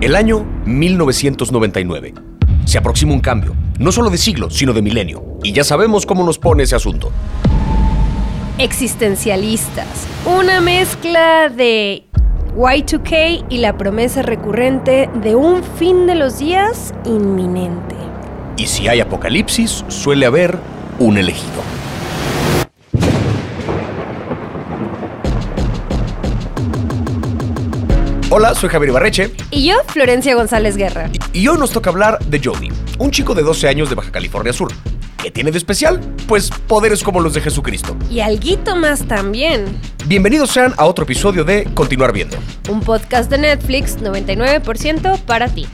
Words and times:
El 0.00 0.16
año 0.16 0.46
1999. 0.64 2.14
Se 2.64 2.78
aproxima 2.78 3.12
un 3.12 3.20
cambio, 3.20 3.54
no 3.78 3.92
solo 3.92 4.08
de 4.08 4.16
siglo, 4.16 4.48
sino 4.48 4.72
de 4.72 4.80
milenio. 4.80 5.22
Y 5.42 5.52
ya 5.52 5.62
sabemos 5.62 6.06
cómo 6.06 6.24
nos 6.24 6.38
pone 6.38 6.62
ese 6.62 6.74
asunto. 6.74 7.12
Existencialistas. 8.56 10.06
Una 10.24 10.62
mezcla 10.62 11.50
de 11.50 12.04
Y2K 12.56 13.44
y 13.50 13.58
la 13.58 13.76
promesa 13.76 14.22
recurrente 14.22 15.10
de 15.22 15.34
un 15.34 15.62
fin 15.62 16.06
de 16.06 16.14
los 16.14 16.38
días 16.38 16.94
inminente. 17.04 17.94
Y 18.56 18.68
si 18.68 18.88
hay 18.88 19.00
apocalipsis, 19.00 19.84
suele 19.88 20.24
haber 20.24 20.58
un 20.98 21.18
elegido. 21.18 21.60
Hola, 28.32 28.54
soy 28.54 28.68
Javier 28.68 28.90
Ibarreche. 28.90 29.32
Y 29.50 29.66
yo, 29.66 29.74
Florencia 29.88 30.36
González 30.36 30.76
Guerra. 30.76 31.10
Y 31.32 31.48
hoy 31.48 31.58
nos 31.58 31.72
toca 31.72 31.90
hablar 31.90 32.20
de 32.26 32.38
Jody, 32.38 32.68
un 32.98 33.10
chico 33.10 33.34
de 33.34 33.42
12 33.42 33.66
años 33.66 33.88
de 33.88 33.96
Baja 33.96 34.12
California 34.12 34.52
Sur. 34.52 34.72
¿Qué 35.20 35.32
tiene 35.32 35.50
de 35.50 35.58
especial? 35.58 35.98
Pues 36.28 36.48
poderes 36.68 37.02
como 37.02 37.20
los 37.20 37.34
de 37.34 37.40
Jesucristo. 37.40 37.96
Y 38.08 38.20
alguito 38.20 38.76
más 38.76 39.02
también. 39.08 39.64
Bienvenidos 40.06 40.50
sean 40.50 40.74
a 40.76 40.84
otro 40.86 41.02
episodio 41.02 41.42
de 41.42 41.64
Continuar 41.74 42.12
Viendo. 42.12 42.36
Un 42.68 42.78
podcast 42.78 43.28
de 43.32 43.38
Netflix 43.38 43.98
99% 43.98 45.18
para 45.22 45.48
ti. 45.48 45.66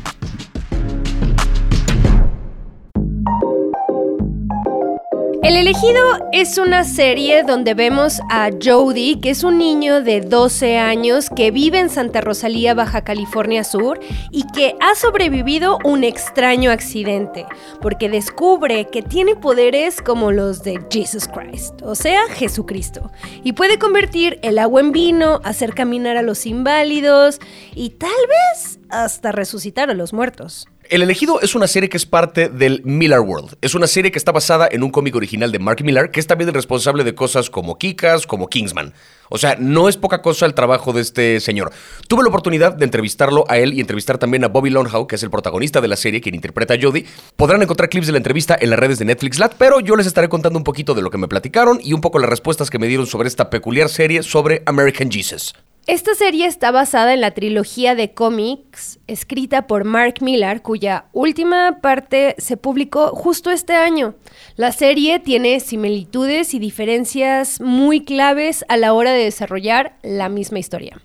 El 5.47 5.57
elegido 5.57 6.03
es 6.33 6.59
una 6.59 6.83
serie 6.83 7.45
donde 7.45 7.75
vemos 7.75 8.21
a 8.29 8.51
Jody, 8.61 9.21
que 9.21 9.31
es 9.31 9.45
un 9.45 9.59
niño 9.59 10.03
de 10.03 10.21
12 10.21 10.77
años 10.77 11.31
que 11.31 11.53
vive 11.53 11.79
en 11.79 11.89
Santa 11.89 12.21
Rosalía, 12.21 12.75
Baja 12.75 13.05
California 13.05 13.63
Sur, 13.63 14.01
y 14.33 14.45
que 14.49 14.75
ha 14.81 14.97
sobrevivido 14.97 15.79
un 15.85 16.03
extraño 16.03 16.73
accidente, 16.73 17.47
porque 17.81 18.09
descubre 18.09 18.89
que 18.91 19.03
tiene 19.03 19.37
poderes 19.37 20.03
como 20.03 20.33
los 20.33 20.65
de 20.65 20.85
Jesus 20.91 21.29
Christ, 21.29 21.81
o 21.83 21.95
sea, 21.95 22.23
Jesucristo, 22.31 23.13
y 23.45 23.53
puede 23.53 23.79
convertir 23.79 24.41
el 24.43 24.59
agua 24.59 24.81
en 24.81 24.91
vino, 24.91 25.41
hacer 25.45 25.75
caminar 25.75 26.17
a 26.17 26.23
los 26.23 26.45
inválidos 26.45 27.39
y 27.73 27.91
tal 27.91 28.11
vez 28.29 28.81
hasta 28.89 29.31
resucitar 29.31 29.91
a 29.91 29.95
los 29.95 30.13
muertos. 30.13 30.67
El 30.89 31.03
elegido 31.03 31.41
es 31.41 31.57
una 31.57 31.67
serie 31.67 31.89
que 31.89 31.97
es 31.97 32.07
parte 32.07 32.49
del 32.49 32.81
Miller 32.85 33.19
World. 33.19 33.57
Es 33.61 33.75
una 33.75 33.89
serie 33.89 34.13
que 34.13 34.19
está 34.19 34.31
basada 34.31 34.69
en 34.71 34.85
un 34.85 34.91
cómic 34.91 35.17
original 35.17 35.51
de 35.51 35.59
Mark 35.59 35.83
Millar, 35.83 36.13
que 36.13 36.21
es 36.21 36.29
también 36.29 36.49
el 36.49 36.55
responsable 36.55 37.03
de 37.03 37.15
cosas 37.15 37.51
como 37.51 37.77
Kikas, 37.77 38.27
como 38.27 38.49
Kingsman. 38.49 38.95
O 39.29 39.39
sea, 39.39 39.57
no 39.59 39.89
es 39.89 39.97
poca 39.97 40.23
cosa 40.23 40.47
el 40.47 40.55
trabajo 40.55 40.93
de 40.93 41.01
este 41.01 41.41
señor. 41.41 41.73
Tuve 42.07 42.23
la 42.23 42.29
oportunidad 42.29 42.73
de 42.75 42.85
entrevistarlo 42.85 43.45
a 43.49 43.59
él 43.59 43.75
y 43.75 43.81
entrevistar 43.81 44.19
también 44.19 44.45
a 44.45 44.49
Bobby 44.49 44.71
Longhow, 44.71 45.09
que 45.09 45.17
es 45.17 45.23
el 45.25 45.31
protagonista 45.31 45.81
de 45.81 45.89
la 45.89 45.97
serie, 45.97 46.21
quien 46.21 46.37
interpreta 46.37 46.75
a 46.75 46.79
Jodie. 46.81 47.07
Podrán 47.35 47.63
encontrar 47.63 47.89
clips 47.89 48.07
de 48.07 48.13
la 48.13 48.19
entrevista 48.19 48.57
en 48.61 48.71
las 48.71 48.79
redes 48.79 49.01
de 49.01 49.07
Netflix 49.07 49.41
Lat, 49.41 49.55
pero 49.59 49.81
yo 49.81 49.97
les 49.97 50.07
estaré 50.07 50.29
contando 50.29 50.59
un 50.59 50.65
poquito 50.65 50.95
de 50.95 51.03
lo 51.03 51.11
que 51.11 51.19
me 51.19 51.27
platicaron 51.27 51.81
y 51.83 51.95
un 51.95 52.01
poco 52.01 52.21
las 52.21 52.31
respuestas 52.31 52.71
que 52.71 52.79
me 52.79 52.87
dieron 52.87 53.07
sobre 53.07 53.29
esta 53.29 53.51
peculiar 53.51 53.89
serie 53.89 54.23
sobre 54.23 54.63
American 54.67 55.11
Jesus. 55.11 55.53
Esta 55.87 56.17
serie 56.17 56.47
está 56.47 56.73
basada 56.73 57.15
en 57.15 57.21
la 57.21 57.31
trilogía 57.31 57.95
de 57.95 58.13
cómics 58.13 58.99
escrita 59.07 59.69
por 59.69 59.85
Mark 59.85 60.15
Millar, 60.21 60.61
cuya 60.61 61.05
última 61.13 61.79
parte 61.81 62.35
se 62.39 62.57
publicó 62.57 63.11
justo 63.11 63.53
este 63.53 63.75
año. 63.75 64.17
La 64.57 64.73
serie 64.73 65.21
tiene 65.21 65.61
similitudes 65.61 66.55
y 66.55 66.59
diferencias 66.59 67.61
muy 67.61 68.05
claves 68.05 68.65
a 68.69 68.77
la 68.77 68.95
hora 68.95 69.13
de 69.13 69.23
desarrollar 69.23 69.97
la 70.03 70.29
misma 70.29 70.59
historia. 70.59 71.01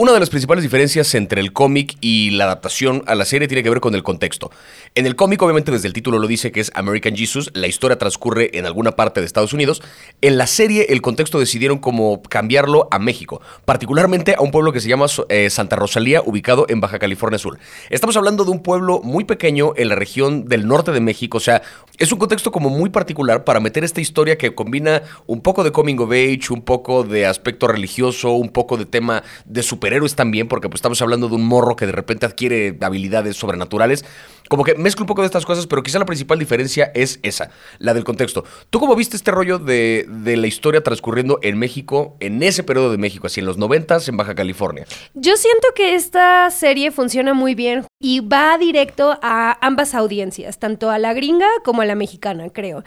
Una 0.00 0.14
de 0.14 0.18
las 0.18 0.30
principales 0.30 0.62
diferencias 0.62 1.14
entre 1.14 1.42
el 1.42 1.52
cómic 1.52 1.94
y 2.00 2.30
la 2.30 2.44
adaptación 2.44 3.02
a 3.06 3.14
la 3.14 3.26
serie 3.26 3.48
tiene 3.48 3.62
que 3.62 3.68
ver 3.68 3.80
con 3.80 3.94
el 3.94 4.02
contexto. 4.02 4.50
En 4.94 5.04
el 5.04 5.14
cómic, 5.14 5.42
obviamente, 5.42 5.70
desde 5.70 5.88
el 5.88 5.92
título 5.92 6.18
lo 6.18 6.26
dice 6.26 6.52
que 6.52 6.60
es 6.60 6.72
American 6.74 7.14
Jesus, 7.14 7.50
la 7.52 7.66
historia 7.66 7.98
transcurre 7.98 8.56
en 8.56 8.64
alguna 8.64 8.92
parte 8.92 9.20
de 9.20 9.26
Estados 9.26 9.52
Unidos. 9.52 9.82
En 10.22 10.38
la 10.38 10.46
serie, 10.46 10.86
el 10.88 11.02
contexto 11.02 11.38
decidieron 11.38 11.76
como 11.76 12.22
cambiarlo 12.22 12.88
a 12.90 12.98
México, 12.98 13.42
particularmente 13.66 14.34
a 14.38 14.40
un 14.40 14.52
pueblo 14.52 14.72
que 14.72 14.80
se 14.80 14.88
llama 14.88 15.04
eh, 15.28 15.50
Santa 15.50 15.76
Rosalía, 15.76 16.22
ubicado 16.24 16.64
en 16.70 16.80
Baja 16.80 16.98
California 16.98 17.38
Sur. 17.38 17.58
Estamos 17.90 18.16
hablando 18.16 18.46
de 18.46 18.52
un 18.52 18.62
pueblo 18.62 19.02
muy 19.04 19.24
pequeño 19.24 19.74
en 19.76 19.90
la 19.90 19.96
región 19.96 20.46
del 20.46 20.66
norte 20.66 20.92
de 20.92 21.00
México, 21.00 21.36
o 21.36 21.40
sea, 21.40 21.60
es 21.98 22.10
un 22.10 22.18
contexto 22.18 22.50
como 22.50 22.70
muy 22.70 22.88
particular 22.88 23.44
para 23.44 23.60
meter 23.60 23.84
esta 23.84 24.00
historia 24.00 24.38
que 24.38 24.54
combina 24.54 25.02
un 25.26 25.42
poco 25.42 25.62
de 25.62 25.70
coming 25.70 25.98
of 25.98 26.10
age, 26.10 26.50
un 26.50 26.62
poco 26.62 27.04
de 27.04 27.26
aspecto 27.26 27.68
religioso, 27.68 28.32
un 28.32 28.48
poco 28.48 28.78
de 28.78 28.86
tema 28.86 29.22
de 29.44 29.62
super 29.62 29.89
héroes 29.92 30.14
también, 30.14 30.48
porque 30.48 30.68
pues 30.68 30.78
estamos 30.78 31.00
hablando 31.02 31.28
de 31.28 31.34
un 31.34 31.44
morro 31.44 31.76
que 31.76 31.86
de 31.86 31.92
repente 31.92 32.26
adquiere 32.26 32.76
habilidades 32.80 33.36
sobrenaturales. 33.36 34.04
Como 34.50 34.64
que 34.64 34.74
mezcla 34.74 35.04
un 35.04 35.06
poco 35.06 35.22
de 35.22 35.26
estas 35.26 35.46
cosas, 35.46 35.68
pero 35.68 35.80
quizá 35.84 36.00
la 36.00 36.04
principal 36.04 36.36
diferencia 36.36 36.90
es 36.92 37.20
esa, 37.22 37.50
la 37.78 37.94
del 37.94 38.02
contexto. 38.02 38.44
¿Tú 38.68 38.80
cómo 38.80 38.96
viste 38.96 39.16
este 39.16 39.30
rollo 39.30 39.60
de, 39.60 40.06
de 40.08 40.36
la 40.36 40.48
historia 40.48 40.82
transcurriendo 40.82 41.38
en 41.42 41.56
México, 41.56 42.16
en 42.18 42.42
ese 42.42 42.64
periodo 42.64 42.90
de 42.90 42.98
México, 42.98 43.28
así 43.28 43.38
en 43.38 43.46
los 43.46 43.58
noventas, 43.58 44.08
en 44.08 44.16
Baja 44.16 44.34
California? 44.34 44.86
Yo 45.14 45.36
siento 45.36 45.68
que 45.76 45.94
esta 45.94 46.50
serie 46.50 46.90
funciona 46.90 47.32
muy 47.32 47.54
bien 47.54 47.86
y 48.00 48.18
va 48.18 48.58
directo 48.58 49.20
a 49.22 49.56
ambas 49.64 49.94
audiencias, 49.94 50.58
tanto 50.58 50.90
a 50.90 50.98
la 50.98 51.14
gringa 51.14 51.46
como 51.64 51.82
a 51.82 51.84
la 51.84 51.94
mexicana, 51.94 52.50
creo. 52.50 52.82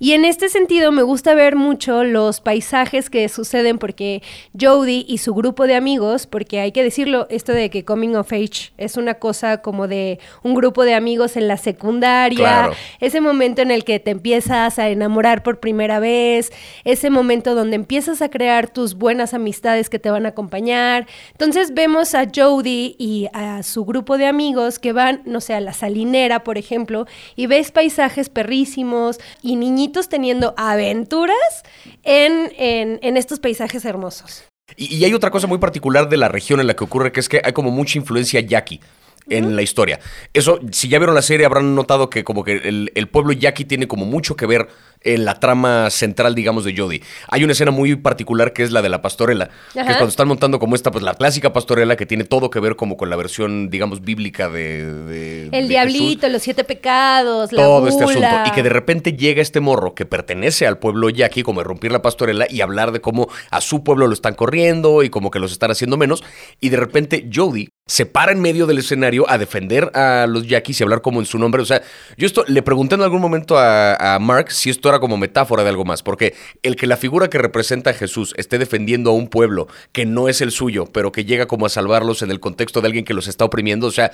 Y 0.00 0.14
en 0.14 0.24
este 0.24 0.48
sentido 0.48 0.90
me 0.90 1.02
gusta 1.02 1.34
ver 1.34 1.54
mucho 1.54 2.02
los 2.02 2.40
paisajes 2.40 3.08
que 3.08 3.28
suceden 3.28 3.78
porque 3.78 4.20
Jody 4.60 5.04
y 5.06 5.18
su 5.18 5.32
grupo 5.32 5.68
de 5.68 5.76
amigos, 5.76 6.26
porque 6.26 6.58
hay 6.58 6.72
que 6.72 6.82
decirlo, 6.82 7.28
esto 7.30 7.52
de 7.52 7.70
que 7.70 7.84
Coming 7.84 8.16
of 8.16 8.32
Age 8.32 8.72
es 8.78 8.96
una 8.96 9.14
cosa 9.14 9.62
como 9.62 9.86
de 9.86 10.18
un 10.42 10.54
grupo 10.54 10.82
de 10.82 10.94
amigos 10.94 11.03
en 11.04 11.48
la 11.48 11.56
secundaria, 11.56 12.70
ese 12.98 13.20
momento 13.20 13.62
en 13.62 13.70
el 13.70 13.84
que 13.84 14.00
te 14.00 14.10
empiezas 14.10 14.78
a 14.78 14.88
enamorar 14.88 15.42
por 15.42 15.60
primera 15.60 16.00
vez, 16.00 16.50
ese 16.84 17.10
momento 17.10 17.54
donde 17.54 17.76
empiezas 17.76 18.22
a 18.22 18.30
crear 18.30 18.68
tus 18.68 18.94
buenas 18.94 19.34
amistades 19.34 19.90
que 19.90 19.98
te 19.98 20.10
van 20.10 20.24
a 20.24 20.30
acompañar. 20.30 21.06
Entonces 21.32 21.74
vemos 21.74 22.14
a 22.14 22.26
Jody 22.34 22.96
y 22.98 23.28
a 23.34 23.62
su 23.62 23.84
grupo 23.84 24.16
de 24.16 24.26
amigos 24.26 24.78
que 24.78 24.92
van, 24.92 25.22
no 25.26 25.40
sé, 25.40 25.54
a 25.54 25.60
la 25.60 25.72
salinera, 25.72 26.42
por 26.42 26.56
ejemplo, 26.56 27.06
y 27.36 27.46
ves 27.46 27.70
paisajes 27.70 28.28
perrísimos 28.30 29.18
y 29.42 29.56
niñitos 29.56 30.08
teniendo 30.08 30.54
aventuras 30.56 31.64
en, 32.02 32.50
en, 32.56 33.16
estos 33.16 33.40
paisajes 33.40 33.84
hermosos. 33.84 34.44
Y, 34.76 34.96
y, 34.96 35.04
hay 35.04 35.12
otra 35.12 35.30
cosa 35.30 35.46
muy 35.46 35.58
particular 35.58 36.08
de 36.08 36.16
la 36.16 36.28
región 36.28 36.60
en 36.60 36.66
la 36.66 36.74
que 36.74 36.84
ocurre, 36.84 37.12
que 37.12 37.20
es 37.20 37.28
que 37.28 37.42
hay 37.44 37.52
como 37.52 37.70
mucha 37.70 37.98
influencia 37.98 38.40
yaqui 38.40 38.80
en 39.28 39.56
la 39.56 39.62
historia. 39.62 40.00
Eso, 40.32 40.60
si 40.70 40.88
ya 40.88 40.98
vieron 40.98 41.14
la 41.14 41.22
serie, 41.22 41.46
habrán 41.46 41.74
notado 41.74 42.10
que 42.10 42.24
como 42.24 42.44
que 42.44 42.52
el, 42.52 42.92
el 42.94 43.08
pueblo 43.08 43.32
yaqui 43.32 43.64
tiene 43.64 43.88
como 43.88 44.04
mucho 44.04 44.36
que 44.36 44.46
ver 44.46 44.68
en 45.04 45.24
la 45.24 45.38
trama 45.38 45.90
central, 45.90 46.34
digamos, 46.34 46.64
de 46.64 46.76
Jodie. 46.76 47.02
Hay 47.28 47.44
una 47.44 47.52
escena 47.52 47.70
muy 47.70 47.94
particular 47.96 48.52
que 48.52 48.62
es 48.62 48.72
la 48.72 48.82
de 48.82 48.88
la 48.88 49.02
pastorela, 49.02 49.50
que 49.72 49.80
es 49.80 49.86
cuando 49.86 50.08
están 50.08 50.28
montando 50.28 50.58
como 50.58 50.74
esta, 50.74 50.90
pues 50.90 51.04
la 51.04 51.14
clásica 51.14 51.52
pastorela 51.52 51.96
que 51.96 52.06
tiene 52.06 52.24
todo 52.24 52.50
que 52.50 52.60
ver 52.60 52.76
como 52.76 52.96
con 52.96 53.10
la 53.10 53.16
versión, 53.16 53.70
digamos, 53.70 54.02
bíblica 54.02 54.48
de... 54.48 55.48
el 55.52 55.68
diablito, 55.68 56.28
los 56.28 56.42
siete 56.42 56.64
pecados, 56.64 57.52
la 57.52 57.62
Todo 57.62 57.88
este 57.88 58.04
asunto. 58.04 58.28
Y 58.46 58.50
que 58.50 58.62
de 58.62 58.70
repente 58.70 59.12
llega 59.12 59.42
este 59.42 59.60
morro 59.60 59.94
que 59.94 60.06
pertenece 60.06 60.66
al 60.66 60.78
pueblo 60.78 61.10
yaqui, 61.10 61.42
como 61.42 61.62
romper 61.62 61.92
la 61.92 62.02
pastorela 62.02 62.46
y 62.48 62.60
hablar 62.60 62.92
de 62.92 63.00
cómo 63.00 63.28
a 63.50 63.60
su 63.60 63.84
pueblo 63.84 64.06
lo 64.06 64.14
están 64.14 64.34
corriendo 64.34 65.02
y 65.02 65.10
como 65.10 65.30
que 65.30 65.38
los 65.38 65.52
están 65.52 65.70
haciendo 65.70 65.96
menos. 65.96 66.24
Y 66.60 66.70
de 66.70 66.76
repente 66.76 67.28
Jodie 67.32 67.68
se 67.86 68.06
para 68.06 68.32
en 68.32 68.40
medio 68.40 68.66
del 68.66 68.78
escenario 68.78 69.28
a 69.28 69.36
defender 69.36 69.90
a 69.94 70.26
los 70.26 70.46
yaquis 70.46 70.80
y 70.80 70.82
hablar 70.82 71.02
como 71.02 71.20
en 71.20 71.26
su 71.26 71.38
nombre. 71.38 71.60
O 71.60 71.66
sea, 71.66 71.82
yo 72.16 72.26
esto 72.26 72.44
le 72.48 72.62
pregunté 72.62 72.94
en 72.94 73.02
algún 73.02 73.20
momento 73.20 73.58
a, 73.58 74.14
a 74.14 74.18
Mark 74.18 74.50
si 74.52 74.70
esto 74.70 74.88
era 74.88 74.93
como 75.00 75.16
metáfora 75.16 75.62
de 75.62 75.70
algo 75.70 75.84
más, 75.84 76.02
porque 76.02 76.34
el 76.62 76.76
que 76.76 76.86
la 76.86 76.96
figura 76.96 77.28
que 77.28 77.38
representa 77.38 77.90
a 77.90 77.94
Jesús 77.94 78.34
esté 78.36 78.58
defendiendo 78.58 79.10
a 79.10 79.14
un 79.14 79.28
pueblo 79.28 79.68
que 79.92 80.06
no 80.06 80.28
es 80.28 80.40
el 80.40 80.50
suyo, 80.50 80.86
pero 80.86 81.12
que 81.12 81.24
llega 81.24 81.46
como 81.46 81.66
a 81.66 81.68
salvarlos 81.68 82.22
en 82.22 82.30
el 82.30 82.40
contexto 82.40 82.80
de 82.80 82.86
alguien 82.86 83.04
que 83.04 83.14
los 83.14 83.28
está 83.28 83.44
oprimiendo, 83.44 83.86
o 83.86 83.92
sea, 83.92 84.12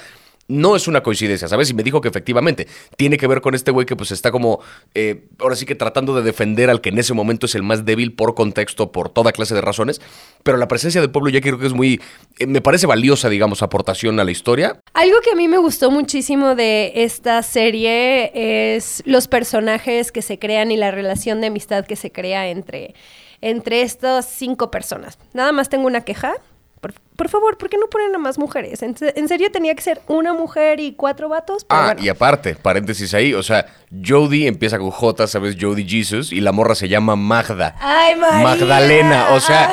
no 0.50 0.76
es 0.76 0.88
una 0.88 1.02
coincidencia, 1.02 1.49
¿sabes? 1.49 1.70
Y 1.70 1.75
me 1.75 1.82
dijo 1.82 2.00
que 2.00 2.08
efectivamente 2.08 2.67
tiene 2.97 3.17
que 3.17 3.26
ver 3.26 3.41
con 3.41 3.55
este 3.55 3.70
güey 3.70 3.87
que 3.87 3.97
pues 3.97 4.11
está 4.11 4.31
como, 4.31 4.61
eh, 4.94 5.25
ahora 5.38 5.56
sí 5.56 5.64
que 5.64 5.75
tratando 5.75 6.14
de 6.14 6.23
defender 6.23 6.69
al 6.69 6.81
que 6.81 6.91
en 6.91 6.99
ese 6.99 7.14
momento 7.14 7.47
es 7.47 7.55
el 7.55 7.62
más 7.62 7.85
débil 7.85 8.12
por 8.12 8.35
contexto, 8.35 8.93
por 8.93 9.08
toda 9.08 9.32
clase 9.32 9.55
de 9.55 9.61
razones, 9.61 10.00
pero 10.43 10.58
la 10.58 10.69
presencia 10.69 11.00
del 11.00 11.11
pueblo 11.11 11.31
ya 11.31 11.41
creo 11.41 11.58
que 11.58 11.67
es 11.67 11.73
muy, 11.73 12.00
eh, 12.38 12.47
me 12.47 12.61
parece 12.61 12.87
valiosa, 12.87 13.29
digamos, 13.29 13.62
aportación 13.62 14.19
a 14.19 14.25
la 14.25 14.31
historia. 14.31 14.81
Algo 14.93 15.20
que 15.20 15.31
a 15.31 15.37
mí 15.37 15.47
me 15.49 15.58
gustó 15.58 15.91
muchísimo 15.91 16.55
de 16.55 16.93
esta 16.96 17.43
serie 17.43 18.75
es 18.75 19.03
los 19.06 19.29
personajes 19.29 20.11
que 20.11 20.23
se 20.23 20.38
crean 20.38 20.73
y 20.73 20.76
la 20.76 20.91
relación 20.91 21.41
de 21.41 21.46
amistad 21.46 21.87
que 21.87 21.96
se 21.96 22.11
crea 22.11 22.49
entre, 22.49 22.94
entre 23.41 23.82
estas 23.82 24.26
cinco 24.26 24.70
personas. 24.70 25.19
Nada 25.32 25.53
más 25.53 25.69
tengo 25.69 25.87
una 25.87 26.03
queja 26.03 26.35
por, 26.81 27.29
favor, 27.29 27.59
¿por 27.59 27.69
qué 27.69 27.77
no 27.77 27.88
ponen 27.88 28.15
a 28.15 28.19
más 28.19 28.38
mujeres? 28.38 28.82
¿En, 28.82 28.97
serio 28.97 29.53
tenía 29.53 29.75
que 29.75 29.82
ser 29.82 30.00
una 30.06 30.32
mujer 30.32 30.81
y 30.81 30.93
cuatro 30.93 31.29
vatos? 31.29 31.67
ah, 31.69 31.94
y 31.99 32.09
aparte, 32.09 32.55
paréntesis 32.55 33.12
ahí, 33.12 33.35
o 33.35 33.43
sea, 33.43 33.67
Jodie 33.91 34.47
empieza 34.47 34.79
con 34.79 34.91
J, 34.91 35.27
¿sabes? 35.27 35.56
Jodie 35.61 35.87
Jesus, 35.87 36.32
y 36.32 36.41
la 36.41 36.53
morra 36.53 36.75
se 36.75 36.88
llama 36.88 37.17
Magda. 37.17 37.77
¡Ay, 37.81 38.17
María! 38.17 38.43
Magdalena, 38.43 39.27
o 39.32 39.41
sea, 39.41 39.71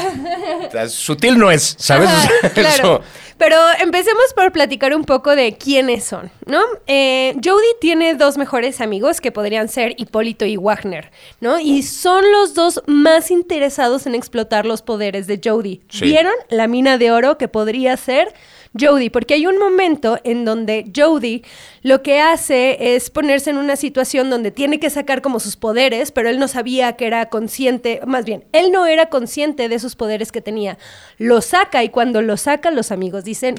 sutil 0.89 1.37
no 1.37 1.49
es, 1.49 1.75
¿sabes? 1.79 2.09
claro. 2.53 3.01
Pero 3.37 3.55
empecemos 3.81 4.33
por 4.35 4.51
platicar 4.51 4.95
un 4.95 5.03
poco 5.03 5.35
de 5.35 5.57
quiénes 5.57 6.03
son, 6.03 6.31
¿no? 6.45 6.61
Eh, 6.87 7.35
Jody 7.43 7.67
tiene 7.79 8.15
dos 8.15 8.37
mejores 8.37 8.81
amigos 8.81 9.21
que 9.21 9.31
podrían 9.31 9.69
ser 9.69 9.93
Hipólito 9.97 10.45
y 10.45 10.57
Wagner, 10.57 11.11
¿no? 11.39 11.59
Y 11.59 11.83
son 11.83 12.31
los 12.31 12.53
dos 12.53 12.81
más 12.87 13.29
interesados 13.29 14.07
en 14.07 14.15
explotar 14.15 14.65
los 14.65 14.81
poderes 14.81 15.27
de 15.27 15.39
Jody. 15.43 15.81
Sí. 15.89 16.05
¿Vieron 16.05 16.33
la 16.49 16.67
mina 16.67 16.97
de 16.97 17.11
oro 17.11 17.37
que 17.37 17.47
podría 17.47 17.95
ser? 17.97 18.33
Jody, 18.79 19.09
porque 19.09 19.33
hay 19.35 19.47
un 19.47 19.57
momento 19.57 20.19
en 20.23 20.45
donde 20.45 20.91
Jody 20.95 21.43
lo 21.83 22.01
que 22.01 22.19
hace 22.19 22.95
es 22.95 23.09
ponerse 23.09 23.49
en 23.49 23.57
una 23.57 23.75
situación 23.75 24.29
donde 24.29 24.51
tiene 24.51 24.79
que 24.79 24.89
sacar 24.89 25.21
como 25.21 25.39
sus 25.39 25.55
poderes, 25.55 26.11
pero 26.11 26.29
él 26.29 26.39
no 26.39 26.47
sabía 26.47 26.93
que 26.93 27.07
era 27.07 27.27
consciente, 27.27 28.01
más 28.05 28.25
bien, 28.25 28.45
él 28.51 28.71
no 28.71 28.85
era 28.85 29.07
consciente 29.07 29.69
de 29.69 29.75
esos 29.75 29.95
poderes 29.95 30.31
que 30.31 30.41
tenía. 30.41 30.77
Lo 31.17 31.41
saca 31.41 31.83
y 31.83 31.89
cuando 31.89 32.21
lo 32.21 32.37
saca 32.37 32.71
los 32.71 32.91
amigos 32.91 33.23
dicen, 33.23 33.55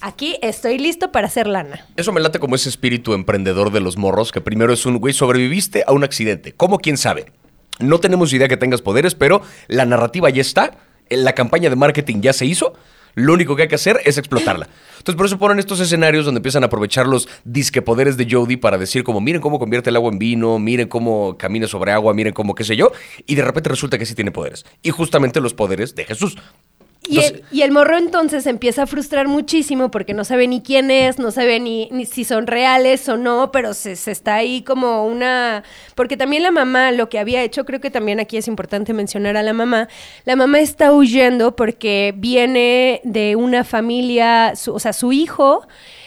aquí 0.00 0.36
estoy 0.42 0.78
listo 0.78 1.12
para 1.12 1.28
hacer 1.28 1.46
lana. 1.46 1.86
Eso 1.96 2.12
me 2.12 2.20
late 2.20 2.38
como 2.38 2.54
ese 2.54 2.68
espíritu 2.68 3.14
emprendedor 3.14 3.72
de 3.72 3.80
los 3.80 3.96
morros, 3.96 4.32
que 4.32 4.40
primero 4.40 4.72
es 4.72 4.84
un, 4.86 4.98
güey, 4.98 5.14
sobreviviste 5.14 5.84
a 5.86 5.92
un 5.92 6.04
accidente. 6.04 6.52
¿Cómo? 6.52 6.78
¿Quién 6.78 6.96
sabe? 6.96 7.26
No 7.78 7.98
tenemos 7.98 8.32
idea 8.32 8.48
que 8.48 8.56
tengas 8.56 8.82
poderes, 8.82 9.14
pero 9.14 9.42
la 9.66 9.84
narrativa 9.84 10.30
ya 10.30 10.40
está, 10.40 10.78
la 11.10 11.34
campaña 11.34 11.70
de 11.70 11.76
marketing 11.76 12.20
ya 12.20 12.32
se 12.32 12.46
hizo, 12.46 12.74
lo 13.14 13.32
único 13.32 13.56
que 13.56 13.62
hay 13.62 13.68
que 13.68 13.74
hacer 13.74 14.00
es 14.04 14.18
explotarla. 14.18 14.68
Entonces 14.98 15.16
por 15.16 15.26
eso 15.26 15.38
ponen 15.38 15.58
estos 15.58 15.80
escenarios 15.80 16.24
donde 16.24 16.38
empiezan 16.38 16.62
a 16.62 16.66
aprovechar 16.66 17.06
los 17.06 17.28
disque 17.44 17.82
poderes 17.82 18.16
de 18.16 18.26
Jodie 18.30 18.56
para 18.56 18.78
decir 18.78 19.04
como, 19.04 19.20
miren 19.20 19.42
cómo 19.42 19.58
convierte 19.58 19.90
el 19.90 19.96
agua 19.96 20.10
en 20.10 20.18
vino, 20.18 20.58
miren 20.58 20.88
cómo 20.88 21.36
camina 21.36 21.66
sobre 21.66 21.92
agua, 21.92 22.14
miren 22.14 22.32
cómo 22.32 22.54
qué 22.54 22.64
sé 22.64 22.76
yo, 22.76 22.90
y 23.26 23.34
de 23.34 23.42
repente 23.42 23.68
resulta 23.68 23.98
que 23.98 24.06
sí 24.06 24.14
tiene 24.14 24.30
poderes. 24.30 24.64
Y 24.82 24.90
justamente 24.90 25.40
los 25.40 25.54
poderes 25.54 25.94
de 25.94 26.04
Jesús. 26.04 26.36
Y 27.06 27.18
el, 27.18 27.42
y 27.50 27.62
el 27.62 27.70
morro 27.70 27.98
entonces 27.98 28.46
empieza 28.46 28.84
a 28.84 28.86
frustrar 28.86 29.28
muchísimo 29.28 29.90
porque 29.90 30.14
no 30.14 30.24
sabe 30.24 30.48
ni 30.48 30.62
quién 30.62 30.90
es, 30.90 31.18
no 31.18 31.30
sabe 31.30 31.60
ni, 31.60 31.88
ni 31.90 32.06
si 32.06 32.24
son 32.24 32.46
reales 32.46 33.08
o 33.08 33.18
no, 33.18 33.52
pero 33.52 33.74
se, 33.74 33.96
se, 33.96 34.10
está 34.10 34.36
ahí 34.36 34.62
como 34.62 35.06
una... 35.06 35.64
Porque 35.94 36.16
también 36.16 36.42
la 36.42 36.50
mamá, 36.50 36.92
lo 36.92 37.10
que 37.10 37.18
había 37.18 37.42
hecho, 37.42 37.66
creo 37.66 37.80
que 37.80 37.90
también 37.90 38.20
aquí 38.20 38.38
es 38.38 38.48
importante 38.48 38.94
mencionar 38.94 39.36
a 39.36 39.42
la 39.42 39.52
mamá, 39.52 39.88
la 40.24 40.34
mamá 40.34 40.60
está 40.60 40.92
huyendo 40.92 41.56
porque 41.56 42.14
viene 42.16 43.02
de 43.04 43.36
una 43.36 43.64
familia, 43.64 44.56
su, 44.56 44.72
o 44.72 44.78
sea, 44.78 44.94
su 44.94 45.12
hijo 45.12 45.66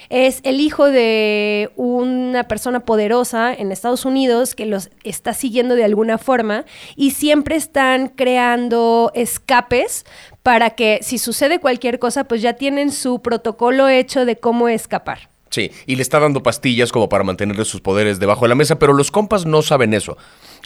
es 0.09 0.39
el 0.43 0.59
hijo 0.59 0.85
de 0.85 1.71
una 1.75 2.47
persona 2.47 2.81
poderosa 2.81 3.53
en 3.53 3.71
Estados 3.71 4.05
Unidos 4.05 4.55
que 4.55 4.65
los 4.65 4.89
está 5.03 5.33
siguiendo 5.33 5.75
de 5.75 5.83
alguna 5.83 6.17
forma 6.17 6.65
y 6.95 7.11
siempre 7.11 7.55
están 7.55 8.09
creando 8.09 9.11
escapes 9.13 10.05
para 10.43 10.71
que 10.71 10.99
si 11.01 11.17
sucede 11.17 11.59
cualquier 11.59 11.99
cosa, 11.99 12.23
pues 12.23 12.41
ya 12.41 12.53
tienen 12.53 12.91
su 12.91 13.21
protocolo 13.21 13.89
hecho 13.89 14.25
de 14.25 14.37
cómo 14.37 14.69
escapar. 14.69 15.29
Sí, 15.49 15.71
y 15.85 15.95
le 15.95 16.01
está 16.01 16.19
dando 16.19 16.43
pastillas 16.43 16.91
como 16.91 17.09
para 17.09 17.23
mantenerle 17.23 17.65
sus 17.65 17.81
poderes 17.81 18.19
debajo 18.19 18.45
de 18.45 18.49
la 18.49 18.55
mesa, 18.55 18.79
pero 18.79 18.93
los 18.93 19.11
compas 19.11 19.45
no 19.45 19.61
saben 19.61 19.93
eso. 19.93 20.17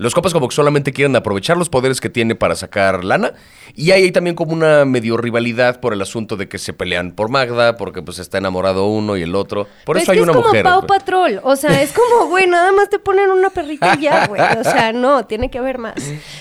Los 0.01 0.15
compas 0.15 0.33
como 0.33 0.47
que 0.47 0.55
solamente 0.55 0.93
quieren 0.93 1.15
aprovechar 1.15 1.57
los 1.57 1.69
poderes 1.69 2.01
que 2.01 2.09
tiene 2.09 2.33
para 2.33 2.55
sacar 2.55 3.03
lana. 3.03 3.33
Y 3.75 3.91
hay 3.91 4.01
ahí 4.01 4.11
también 4.11 4.35
como 4.35 4.51
una 4.51 4.83
medio 4.83 5.15
rivalidad 5.15 5.79
por 5.79 5.93
el 5.93 6.01
asunto 6.01 6.37
de 6.37 6.49
que 6.49 6.57
se 6.57 6.73
pelean 6.73 7.11
por 7.11 7.29
Magda, 7.29 7.77
porque 7.77 8.01
pues 8.01 8.17
está 8.17 8.39
enamorado 8.39 8.87
uno 8.87 9.15
y 9.15 9.21
el 9.21 9.35
otro. 9.35 9.65
Por 9.85 9.93
Pero 9.93 9.99
eso 9.99 10.03
es 10.05 10.09
hay 10.09 10.17
que 10.17 10.23
una 10.23 10.31
es 10.31 10.35
como 10.37 10.47
mujer. 10.47 10.63
Pau 10.63 10.87
pues. 10.87 10.99
Patrol. 10.99 11.39
O 11.43 11.55
sea, 11.55 11.83
es 11.83 11.93
como, 11.93 12.29
güey, 12.29 12.47
nada 12.47 12.71
más 12.71 12.89
te 12.89 12.97
ponen 12.97 13.29
una 13.29 13.51
perrita 13.51 13.93
y 13.93 14.01
ya, 14.01 14.25
güey. 14.25 14.41
O 14.41 14.63
sea, 14.63 14.91
no, 14.91 15.27
tiene 15.27 15.51
que 15.51 15.59
haber 15.59 15.77
más. 15.77 15.93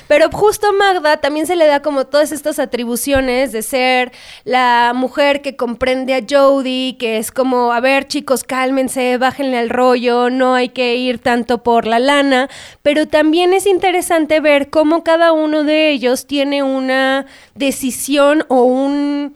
Pero 0.08 0.30
justo 0.32 0.68
a 0.68 0.72
Magda 0.72 1.18
también 1.18 1.46
se 1.46 1.54
le 1.54 1.66
da 1.66 1.82
como 1.82 2.06
todas 2.06 2.32
estas 2.32 2.58
atribuciones 2.58 3.52
de 3.52 3.60
ser 3.60 4.10
la 4.44 4.92
mujer 4.94 5.42
que 5.42 5.56
comprende 5.56 6.14
a 6.14 6.22
Jodie, 6.26 6.96
que 6.96 7.18
es 7.18 7.30
como, 7.30 7.74
a 7.74 7.80
ver, 7.80 8.08
chicos, 8.08 8.42
cálmense, 8.42 9.18
bájenle 9.18 9.58
al 9.58 9.68
rollo, 9.68 10.30
no 10.30 10.54
hay 10.54 10.70
que 10.70 10.96
ir 10.96 11.18
tanto 11.18 11.62
por 11.62 11.86
la 11.86 11.98
lana. 11.98 12.48
Pero 12.80 13.06
también 13.06 13.49
es 13.52 13.66
interesante 13.66 14.40
ver 14.40 14.70
cómo 14.70 15.04
cada 15.04 15.32
uno 15.32 15.64
de 15.64 15.90
ellos 15.90 16.26
tiene 16.26 16.62
una 16.62 17.26
decisión 17.54 18.44
o 18.48 18.62
un 18.62 19.34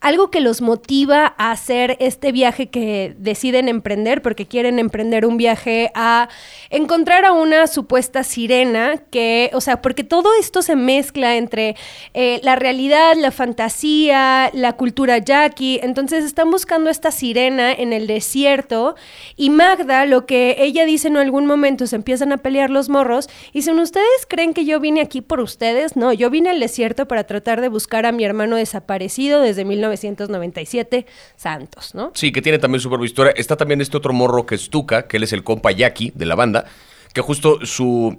algo 0.00 0.30
que 0.30 0.40
los 0.40 0.62
motiva 0.62 1.34
a 1.36 1.50
hacer 1.50 1.96
este 2.00 2.32
viaje 2.32 2.68
que 2.68 3.14
deciden 3.18 3.68
emprender, 3.68 4.22
porque 4.22 4.46
quieren 4.46 4.78
emprender 4.78 5.26
un 5.26 5.36
viaje 5.36 5.90
a 5.94 6.28
encontrar 6.70 7.24
a 7.24 7.32
una 7.32 7.66
supuesta 7.66 8.24
sirena, 8.24 8.96
que, 9.10 9.50
o 9.52 9.60
sea, 9.60 9.82
porque 9.82 10.02
todo 10.02 10.30
esto 10.38 10.62
se 10.62 10.74
mezcla 10.74 11.36
entre 11.36 11.76
eh, 12.14 12.40
la 12.42 12.56
realidad, 12.56 13.14
la 13.16 13.30
fantasía, 13.30 14.50
la 14.54 14.72
cultura 14.74 15.18
yaqui, 15.18 15.80
entonces 15.82 16.24
están 16.24 16.50
buscando 16.50 16.88
esta 16.88 17.10
sirena 17.10 17.72
en 17.72 17.92
el 17.92 18.06
desierto 18.06 18.94
y 19.36 19.50
Magda, 19.50 20.06
lo 20.06 20.24
que 20.24 20.56
ella 20.58 20.86
dice 20.86 21.08
en 21.08 21.18
algún 21.18 21.46
momento, 21.46 21.86
se 21.86 21.96
empiezan 21.96 22.32
a 22.32 22.38
pelear 22.38 22.70
los 22.70 22.88
morros 22.88 23.28
y 23.52 23.58
dicen, 23.58 23.78
¿ustedes 23.78 24.26
creen 24.28 24.54
que 24.54 24.64
yo 24.64 24.80
vine 24.80 25.02
aquí 25.02 25.20
por 25.20 25.40
ustedes? 25.40 25.96
No, 25.96 26.12
yo 26.12 26.30
vine 26.30 26.50
al 26.50 26.60
desierto 26.60 27.06
para 27.06 27.24
tratar 27.24 27.60
de 27.60 27.68
buscar 27.68 28.06
a 28.06 28.12
mi 28.12 28.24
hermano 28.24 28.56
desaparecido 28.56 29.42
desde 29.42 29.64
1997, 29.90 31.06
Santos, 31.36 31.94
¿no? 31.94 32.12
Sí, 32.14 32.32
que 32.32 32.42
tiene 32.42 32.58
también 32.58 32.80
su. 32.80 32.90
Está 33.36 33.56
también 33.56 33.80
este 33.80 33.96
otro 33.96 34.12
morro 34.12 34.46
que 34.46 34.54
es 34.54 34.70
Tuca, 34.70 35.06
que 35.06 35.16
él 35.16 35.22
es 35.24 35.32
el 35.32 35.44
compa 35.44 35.70
Jackie 35.72 36.12
de 36.14 36.26
la 36.26 36.34
banda, 36.34 36.64
que 37.12 37.20
justo 37.20 37.64
su- 37.66 38.16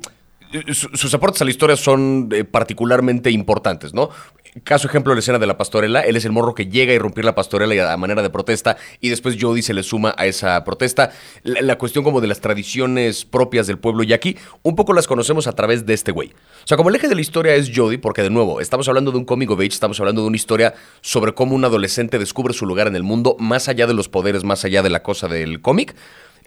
sus 0.74 1.14
aportes 1.14 1.42
a 1.42 1.46
la 1.46 1.52
historia 1.52 1.76
son 1.76 2.30
eh, 2.32 2.44
particularmente 2.44 3.32
importantes, 3.32 3.94
¿no? 3.94 4.10
Caso 4.66 4.90
ejemplo, 4.90 5.14
la 5.14 5.20
escena 5.22 5.40
de 5.40 5.48
la 5.48 5.58
pastorela, 5.58 6.02
él 6.02 6.18
es 6.18 6.26
el 6.26 6.34
morro 6.34 6.54
que 6.54 6.68
llega 6.68 6.92
a 6.92 6.96
irrumpir 6.96 7.24
la 7.24 7.34
pastorela 7.34 7.74
y 7.74 7.80
a 7.80 7.96
manera 7.96 8.22
de 8.22 8.30
protesta, 8.30 8.76
y 9.00 9.08
después 9.08 9.38
Jody 9.40 9.62
se 9.62 9.74
le 9.74 9.82
suma 9.82 10.14
a 10.18 10.26
esa 10.26 10.62
protesta. 10.66 11.14
La, 11.44 11.78
cuestión 11.78 12.04
como 12.04 12.20
de 12.20 12.28
las 12.28 12.42
tradiciones 12.42 13.24
propias 13.24 13.66
del 13.66 13.80
pueblo 13.80 14.04
yaqui, 14.04 14.38
un 14.62 14.76
poco 14.76 14.92
las 14.92 15.08
conocemos 15.08 15.48
a 15.48 15.54
través 15.54 15.86
de 15.86 15.94
este 15.94 16.12
güey. 16.12 16.34
O 16.66 16.68
sea, 16.68 16.76
como 16.76 16.90
el 16.90 16.96
eje 16.98 17.08
de 17.08 17.16
la 17.16 17.22
historia 17.22 17.56
es 17.56 17.72
Jody, 17.74 17.98
porque 17.98 18.24
de 18.24 18.30
nuevo, 18.30 18.60
estamos 18.60 18.90
hablando 18.90 19.14
de 19.14 19.20
un 19.20 19.26
cómic 19.26 19.50
age, 19.52 19.68
estamos 19.68 20.02
hablando 20.02 20.22
de 20.22 20.28
una 20.28 20.36
historia 20.36 20.74
sobre 21.00 21.34
cómo 21.34 21.56
un 21.56 21.64
adolescente 21.64 22.20
descubre 22.20 22.54
su 22.54 22.66
lugar 22.66 22.88
en 22.88 22.98
el 22.98 23.04
mundo, 23.04 23.38
más 23.40 23.70
allá 23.70 23.88
de 23.88 23.94
los 23.94 24.10
poderes, 24.10 24.44
más 24.44 24.66
allá 24.66 24.84
de 24.84 24.90
la 24.90 25.02
cosa 25.02 25.30
del 25.30 25.62
cómic. 25.62 25.96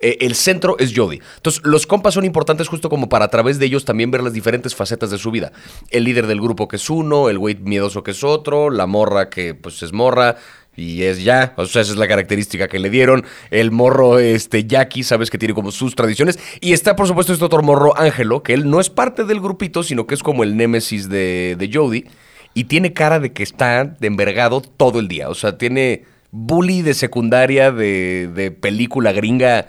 Eh, 0.05 0.19
el 0.21 0.35
centro 0.35 0.77
es 0.79 0.93
Jody. 0.95 1.19
Entonces, 1.37 1.62
los 1.65 1.87
compas 1.87 2.12
son 2.12 2.27
importantes 2.27 2.69
justo 2.69 2.91
como 2.91 3.09
para 3.09 3.25
a 3.25 3.29
través 3.29 3.59
de 3.59 3.65
ellos 3.65 3.87
también 3.87 4.11
ver 4.11 4.23
las 4.23 4.35
diferentes 4.35 4.75
facetas 4.75 5.11
de 5.11 5.17
su 5.17 5.31
vida. 5.31 5.51
El 5.91 6.05
líder 6.05 6.27
del 6.27 6.43
grupo 6.43 6.69
que 6.69 6.77
es 6.77 6.91
uno, 6.91 7.31
el 7.31 7.39
güey 7.39 7.55
miedoso 7.55 8.03
que 8.03 8.11
es 8.11 8.23
otro, 8.23 8.69
la 8.69 8.87
morra 8.87 9.31
que 9.31 9.55
pues 9.55 9.83
es 9.83 9.94
morra. 9.94 10.37
Y 10.77 11.05
es 11.05 11.25
ya, 11.25 11.55
o 11.56 11.65
sea, 11.65 11.82
esa 11.82 11.93
es 11.93 11.99
la 11.99 12.06
característica 12.06 12.69
que 12.69 12.79
le 12.81 12.91
dieron. 12.91 13.25
El 13.51 13.70
morro, 13.70 14.19
este, 14.19 14.65
Jackie, 14.65 15.05
sabes 15.05 15.31
que 15.31 15.39
tiene 15.39 15.55
como 15.55 15.70
sus 15.70 15.94
tradiciones. 15.94 16.39
Y 16.61 16.75
está, 16.75 16.96
por 16.96 17.06
supuesto, 17.06 17.32
este 17.32 17.44
otro 17.44 17.63
morro, 17.63 17.96
Ángelo, 17.96 18.43
que 18.43 18.53
él 18.53 18.69
no 18.69 18.81
es 18.81 18.91
parte 18.91 19.25
del 19.25 19.41
grupito, 19.41 19.82
sino 19.84 20.06
que 20.06 20.15
es 20.15 20.23
como 20.23 20.43
el 20.43 20.56
némesis 20.56 21.08
de, 21.08 21.56
de 21.58 21.70
Jody. 21.73 22.05
Y 22.53 22.65
tiene 22.65 22.93
cara 22.93 23.20
de 23.20 23.32
que 23.32 23.43
está 23.43 23.84
de 23.84 24.06
envergado 24.06 24.61
todo 24.61 24.99
el 24.99 25.08
día. 25.08 25.31
O 25.31 25.34
sea, 25.34 25.56
tiene 25.56 26.05
bully 26.31 26.82
de 26.82 26.93
secundaria, 26.93 27.70
de, 27.70 28.29
de 28.34 28.51
película 28.51 29.13
gringa. 29.13 29.69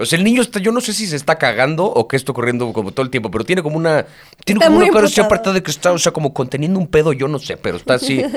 O 0.00 0.06
sea, 0.06 0.18
el 0.18 0.24
niño 0.24 0.40
está, 0.40 0.58
yo 0.60 0.72
no 0.72 0.80
sé 0.80 0.92
si 0.92 1.06
se 1.06 1.16
está 1.16 1.36
cagando 1.36 1.84
o 1.84 2.08
qué 2.08 2.16
está 2.16 2.32
ocurriendo 2.32 2.72
como 2.72 2.92
todo 2.92 3.04
el 3.04 3.10
tiempo, 3.10 3.30
pero 3.30 3.44
tiene 3.44 3.62
como 3.62 3.76
una. 3.76 4.06
Tiene 4.44 4.58
Está 4.58 4.66
como 4.66 4.78
una 4.78 4.88
cara 4.88 5.06
así 5.06 5.20
aparte 5.20 5.52
de 5.52 5.62
que 5.62 5.70
está, 5.70 5.92
o 5.92 5.98
sea, 5.98 6.12
como 6.12 6.32
conteniendo 6.32 6.78
un 6.78 6.86
pedo, 6.86 7.12
yo 7.12 7.28
no 7.28 7.38
sé, 7.38 7.56
pero 7.56 7.76
está 7.76 7.94
así. 7.94 8.24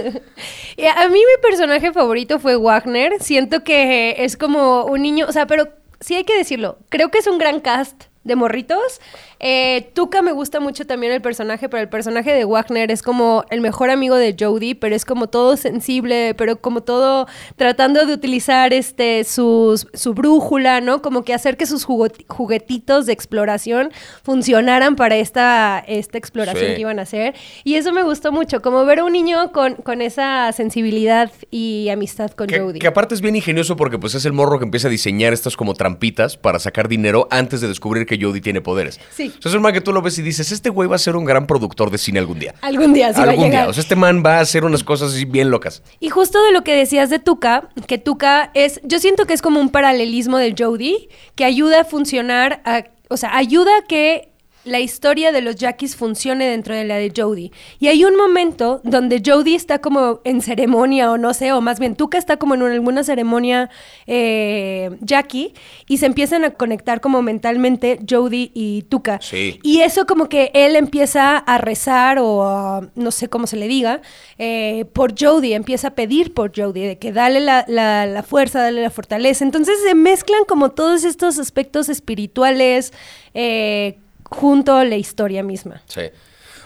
Y 0.76 0.86
a 0.86 1.08
mí 1.08 1.20
mi 1.20 1.42
personaje 1.42 1.94
favorito 1.94 2.40
fue 2.40 2.56
Wagner. 2.56 3.22
Siento 3.22 3.64
que 3.64 4.16
es 4.18 4.36
como 4.38 4.86
un 4.86 5.04
niño, 5.04 5.28
o 5.30 5.32
sea, 5.32 5.46
pero 5.46 5.70
sí 6.00 6.16
hay 6.16 6.24
que 6.24 6.36
decirlo. 6.36 6.80
Creo 6.90 7.12
que 7.12 7.20
es 7.20 7.28
un 7.28 7.38
gran 7.38 7.60
cast 7.60 8.06
de 8.24 8.36
morritos. 8.36 9.00
Eh, 9.46 9.92
Tuca 9.94 10.22
me 10.22 10.32
gusta 10.32 10.62
mucho 10.62 10.86
también 10.88 11.12
el 11.12 11.22
personaje, 11.22 11.68
pero 11.68 11.84
el 11.84 11.90
personaje 11.90 12.32
de 12.32 12.46
Wagner 12.46 12.90
es 12.92 13.02
como 13.02 13.44
el 13.50 13.60
mejor 13.60 13.90
amigo 13.90 14.16
de 14.16 14.34
Jodie, 14.40 14.74
pero 14.74 14.96
es 14.96 15.04
como 15.04 15.28
todo 15.28 15.58
sensible, 15.58 16.34
pero 16.36 16.62
como 16.62 16.82
todo 16.82 17.28
tratando 17.58 18.06
de 18.06 18.14
utilizar 18.14 18.72
este 18.72 19.26
sus- 19.26 19.88
su 19.94 20.14
brújula, 20.14 20.80
¿no? 20.80 21.02
Como 21.02 21.26
que 21.26 21.34
hacer 21.34 21.58
que 21.58 21.66
sus 21.66 21.84
juguetitos 21.84 23.06
de 23.06 23.12
exploración 23.12 23.92
funcionaran 24.24 24.96
para 24.96 25.18
esta, 25.18 25.84
esta 25.88 26.18
exploración 26.18 26.66
Sí. 26.70 26.76
que 26.76 26.80
iban 26.82 27.00
a 27.00 27.02
hacer. 27.02 27.36
Y 27.66 27.76
eso 27.76 27.92
me 27.92 28.04
gustó 28.04 28.32
mucho, 28.32 28.62
como 28.62 28.86
ver 28.86 29.00
a 29.00 29.04
un 29.04 29.12
niño 29.12 29.52
con, 29.52 29.76
con 29.76 30.02
esa 30.02 30.54
sensibilidad 30.54 31.30
y 31.52 31.90
amistad 31.90 32.32
con 32.32 32.48
Que, 32.48 32.62
Jodie. 32.62 32.80
que 32.80 32.88
aparte 32.88 33.14
es 33.14 33.20
bien 33.20 33.36
ingenioso 33.36 33.76
porque 33.76 34.00
pues 34.00 34.16
es 34.16 34.24
el 34.24 34.32
morro 34.32 34.58
que 34.60 34.64
empieza 34.64 34.88
a 34.88 34.92
diseñar 34.92 35.34
estas 35.34 35.58
como 35.58 35.74
trampitas 35.74 36.38
para 36.38 36.60
sacar 36.60 36.88
dinero 36.88 37.28
antes 37.30 37.60
de 37.60 37.68
descubrir 37.68 38.06
que 38.06 38.18
Jody 38.24 38.40
tiene 38.40 38.62
poderes. 38.62 39.02
Sí. 39.12 39.33
O 39.38 39.42
sea, 39.42 39.50
es 39.50 39.56
un 39.56 39.62
man 39.62 39.74
que 39.74 39.82
tú 39.82 39.92
lo 39.94 40.02
ves 40.02 40.18
y 40.18 40.22
dices, 40.22 40.52
este 40.52 40.70
güey 40.70 40.88
va 40.90 40.96
a 40.96 41.00
ser 41.00 41.16
un 41.16 41.26
gran 41.26 41.48
productor 41.48 41.90
de 41.92 41.98
cine 41.98 42.20
algún 42.20 42.40
día. 42.40 42.54
Algún 42.62 42.94
día 42.94 43.14
sí 43.14 43.20
va 43.20 43.28
a 43.28 43.30
algún 43.32 43.46
llegar. 43.46 43.64
día. 43.64 43.70
O 43.70 43.74
sea, 43.74 43.82
este 43.82 43.96
man 43.96 44.24
va 44.26 44.38
a 44.38 44.40
hacer 44.42 44.64
unas 44.66 44.84
cosas 44.84 45.14
así 45.14 45.26
bien 45.26 45.50
locas. 45.52 45.84
Y 46.00 46.10
justo 46.10 46.44
de 46.44 46.52
lo 46.52 46.64
que 46.64 46.76
decías 46.76 47.10
de 47.10 47.20
Tuca, 47.20 47.70
que 47.88 47.98
Tuca 47.98 48.52
es, 48.54 48.80
yo 48.84 49.00
siento 49.00 49.26
que 49.26 49.34
es 49.34 49.42
como 49.42 49.60
un 49.60 49.70
paralelismo 49.70 50.38
del 50.38 50.56
Jodie, 50.58 51.10
que 51.36 51.46
ayuda 51.46 51.82
a 51.82 51.86
funcionar, 51.86 52.62
a- 52.66 52.84
o 53.10 53.18
sea, 53.18 53.36
ayuda 53.38 53.72
a 53.78 53.82
que 53.88 54.33
la 54.66 54.80
historia 54.80 55.32
de 55.32 55.42
los 55.42 55.56
Jackies 55.58 55.96
funcione 55.96 56.46
dentro 56.48 56.74
de 56.74 56.86
la 56.86 56.96
de 56.96 57.12
Jodie. 57.16 57.52
Y 57.80 57.88
hay 57.88 58.06
un 58.06 58.16
momento 58.16 58.80
donde 58.84 59.22
Jodie 59.26 59.56
está 59.56 59.80
como 59.80 60.22
en 60.24 60.42
ceremonia 60.42 61.12
o 61.12 61.18
no 61.18 61.34
sé, 61.34 61.52
o 61.52 61.60
más 61.62 61.80
bien 61.80 61.96
Tuca 61.96 62.18
está 62.18 62.38
como 62.38 62.56
en 62.56 62.62
alguna 62.64 63.04
ceremonia 63.04 63.70
eh, 64.08 64.92
Jackie 65.02 65.54
y 65.88 65.98
se 65.98 66.06
empiezan 66.06 66.46
a 66.46 66.52
conectar 66.52 67.02
como 67.02 67.22
mentalmente 67.22 68.00
Jodie 68.10 68.52
y 68.54 68.84
Tuca. 68.84 69.20
Sí. 69.22 69.60
Y 69.64 69.82
eso 69.82 70.06
como 70.06 70.30
que 70.30 70.52
él 70.54 70.76
empieza 70.76 71.38
a 71.38 71.58
rezar 71.58 72.20
o 72.20 72.44
a- 72.44 72.90
no 72.96 73.12
sé 73.12 73.28
cómo 73.28 73.48
se 73.48 73.58
le 73.58 73.68
diga, 73.68 74.02
eh, 74.38 74.86
por 74.94 75.14
Jodie, 75.20 75.56
empieza 75.56 75.90
a 75.90 75.96
pedir 75.96 76.34
por 76.34 76.52
Jodie, 76.56 76.88
de 76.88 76.98
que 76.98 77.12
dale 77.12 77.40
la, 77.40 77.66
la- 77.68 78.06
la 78.06 78.24
fuerza, 78.24 78.62
dale 78.62 78.82
la 78.82 78.90
fortaleza. 78.90 79.44
Entonces 79.44 79.76
se 79.86 79.94
mezclan 79.96 80.46
como 80.48 80.70
todos 80.72 81.04
estos 81.04 81.38
aspectos 81.40 81.90
espirituales 81.90 82.94
eh, 83.34 83.98
junto 84.34 84.76
a 84.76 84.84
la 84.84 84.98
historia 84.98 85.44
misma. 85.44 85.82
Sí. 85.88 86.02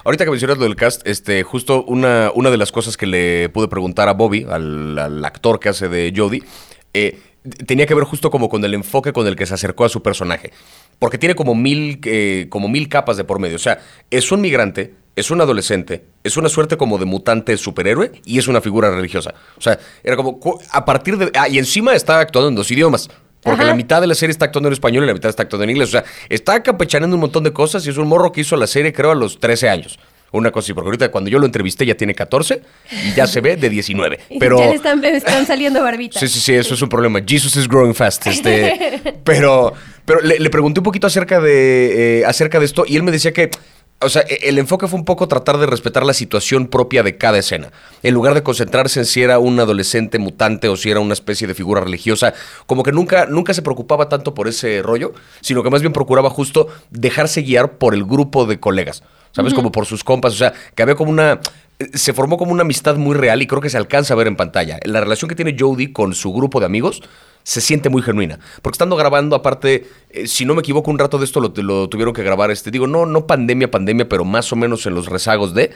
Ahorita 0.03 0.24
que 0.24 0.31
mencionas 0.31 0.57
lo 0.57 0.63
del 0.63 0.75
cast, 0.75 1.05
este, 1.05 1.43
justo 1.43 1.83
una, 1.83 2.31
una 2.33 2.50
de 2.50 2.57
las 2.57 2.71
cosas 2.71 2.95
que 2.95 3.05
le 3.05 3.50
pude 3.50 3.67
preguntar 3.67 4.07
a 4.07 4.13
Bobby, 4.13 4.45
al, 4.50 5.24
actor 5.25 5.59
que 5.59 5.69
hace 5.69 5.89
de 5.89 6.13
Jodie, 6.15 6.43
eh, 6.93 7.19
tenía 7.65 7.86
que 7.86 7.93
ver 7.93 8.05
justo 8.05 8.31
como 8.31 8.47
con 8.47 8.63
el 8.63 8.74
enfoque 8.74 9.12
con 9.12 9.27
el 9.27 9.36
que 9.36 9.45
se 9.45 9.53
acercó 9.53 9.83
a 9.83 9.89
su 9.89 10.01
personaje. 10.01 10.53
Porque 10.97 11.17
tiene 11.17 11.36
como 11.36 11.55
mil, 11.55 12.00
eh, 12.05 12.47
como 12.50 12.69
mil 12.69 12.88
capas 12.88 13.17
de 13.17 13.25
por 13.25 13.39
medio. 13.39 13.57
O 13.57 13.59
sea, 13.59 13.79
es 14.09 14.31
un 14.31 14.39
migrante, 14.39 14.93
es 15.17 15.29
un 15.29 15.41
adolescente, 15.41 16.05
es 16.24 16.38
una 16.38 16.47
suerte 16.47 16.77
como 16.77 16.97
de 16.97 17.05
mutante 17.05 17.57
superhéroe 17.57 18.13
y 18.24 18.39
es 18.39 18.47
una 18.47 18.62
figura 18.62 18.89
religiosa. 18.89 19.33
O 19.57 19.62
sea, 19.62 19.77
era 20.03 20.15
como 20.15 20.39
a 20.71 20.86
partir 20.86 21.17
de... 21.17 21.31
Ah, 21.38 21.50
y 21.50 21.57
encima 21.57 21.93
está 21.95 22.19
actuando 22.19 22.47
en 22.47 22.55
dos 22.55 22.71
idiomas. 22.71 23.09
Porque 23.48 23.63
Ajá. 23.63 23.72
la 23.72 23.75
mitad 23.75 24.01
de 24.01 24.08
la 24.08 24.16
serie 24.16 24.32
está 24.32 24.46
actuando 24.46 24.68
en 24.68 24.74
español 24.74 25.04
y 25.04 25.08
la 25.08 25.13
mitad 25.13 25.30
está 25.30 25.44
actuando 25.44 25.63
en 25.63 25.70
inglés. 25.72 25.89
O 25.89 25.92
sea, 25.94 26.04
está 26.30 26.62
campechaneando 26.62 27.16
un 27.16 27.22
montón 27.22 27.44
de 27.44 27.54
cosas 27.54 27.86
y 27.86 27.89
es 27.89 27.98
un 27.98 28.08
morro 28.08 28.32
que 28.32 28.42
hizo 28.42 28.56
la 28.58 28.68
serie, 28.68 28.92
creo, 28.92 29.12
a 29.12 29.16
los 29.16 29.39
13 29.39 29.70
años. 29.70 30.00
Una 30.32 30.51
cosa 30.51 30.66
así, 30.66 30.74
porque 30.74 30.88
ahorita 30.88 31.10
cuando 31.10 31.30
yo 31.30 31.39
lo 31.39 31.46
entrevisté 31.46 31.86
ya 31.86 31.96
tiene 31.96 32.13
14 32.13 32.62
y 33.06 33.13
ya 33.13 33.27
se 33.27 33.39
ve 33.39 33.56
de 33.56 33.70
19. 33.70 34.20
Y 34.30 34.39
Pero... 34.39 34.60
ya 34.60 34.68
le 34.68 34.75
están, 34.75 35.04
están 35.06 35.46
saliendo 35.46 35.82
barbitas. 35.82 36.20
Sí, 36.20 36.27
sí, 36.27 36.39
sí, 36.39 36.54
eso 36.54 36.74
es 36.74 36.82
un 36.82 36.89
problema. 36.89 37.22
Jesus 37.25 37.56
is 37.56 37.68
growing 37.68 37.96
fast. 37.96 38.27
Este, 38.27 39.01
pero 39.24 39.74
pero 40.08 40.22
le, 40.22 40.39
le 40.39 40.50
pregunté 40.50 40.80
un 40.80 40.86
poquito 40.86 41.06
acerca 41.06 41.42
de, 41.42 42.20
eh, 42.20 42.25
acerca 42.25 42.60
de 42.60 42.66
esto 42.66 42.86
y 42.88 42.96
él 42.96 43.04
me 43.04 43.12
decía 43.12 43.34
que, 43.34 43.50
o 44.00 44.10
sea, 44.10 44.22
e- 44.24 44.50
el 44.50 44.60
enfoque 44.60 44.88
fue 44.88 45.00
un 45.00 45.06
poco 45.06 45.27
tratar 45.27 45.58
de 45.58 45.66
respetar 45.66 46.06
la 46.06 46.13
situación 46.13 46.68
propia 46.68 47.04
de 47.04 47.18
cada 47.18 47.38
escena. 47.39 47.72
En 48.04 48.13
lugar 48.13 48.34
de 48.34 48.44
concentrarse 48.44 49.00
en 49.00 49.06
si 49.06 49.22
era 49.24 49.39
un 49.39 49.60
adolescente 49.60 50.20
mutante 50.20 50.68
o 50.70 50.77
si 50.77 50.92
era 50.92 51.00
una 51.00 51.13
especie 51.13 51.48
de 51.48 51.54
figura 51.54 51.82
religiosa, 51.82 52.34
como 52.66 52.84
que 52.84 52.92
nunca, 52.92 53.25
nunca 53.25 53.54
se 53.54 53.62
preocupaba 53.62 54.10
tanto 54.10 54.34
por 54.34 54.48
ese 54.48 54.82
rollo, 54.82 55.13
sino 55.42 55.63
que 55.63 55.70
más 55.70 55.82
bien 55.82 55.94
procuraba 55.94 56.30
justo 56.30 56.68
dejarse 56.92 57.42
guiar 57.42 57.74
por 57.77 57.94
el 57.94 58.04
grupo 58.04 58.46
de 58.46 58.60
colegas. 58.60 59.04
¿Sabes? 59.32 59.54
Como 59.54 59.72
por 59.72 59.86
sus 59.86 60.04
compas. 60.04 60.34
O 60.34 60.38
sea, 60.38 60.51
que 60.74 60.82
había 60.82 60.96
como 60.96 61.12
una. 61.12 61.39
Se 61.93 62.13
formó 62.13 62.38
como 62.38 62.51
una 62.51 62.63
amistad 62.63 62.96
muy 62.96 63.15
real 63.15 63.41
y 63.41 63.48
creo 63.48 63.62
que 63.62 63.69
se 63.69 63.77
alcanza 63.77 64.13
a 64.13 64.17
ver 64.17 64.27
en 64.27 64.36
pantalla. 64.36 64.79
La 64.84 65.00
relación 65.00 65.29
que 65.29 65.36
tiene 65.36 65.55
Jodie 65.57 65.93
con 65.93 66.15
su 66.15 66.34
grupo 66.34 66.60
de 66.60 66.65
amigos 66.65 67.01
se 67.43 67.62
siente 67.62 67.89
muy 67.89 68.01
genuina. 68.01 68.39
Porque 68.62 68.75
estando 68.75 68.96
grabando, 68.96 69.36
aparte, 69.36 69.88
eh, 70.10 70.27
si 70.27 70.43
no 70.43 70.53
me 70.53 70.60
equivoco, 70.60 70.91
un 70.91 71.00
rato 71.00 71.17
de 71.17 71.25
esto 71.25 71.39
lo, 71.39 71.53
lo 71.55 71.88
tuvieron 71.88 72.13
que 72.13 72.24
grabar, 72.24 72.51
este, 72.51 72.72
digo, 72.72 72.88
no, 72.88 73.05
no 73.05 73.25
pandemia, 73.25 73.72
pandemia, 73.72 74.10
pero 74.10 74.25
más 74.25 74.51
o 74.51 74.55
menos 74.55 74.86
en 74.86 74.96
los 74.96 75.07
rezagos 75.07 75.53
de. 75.53 75.72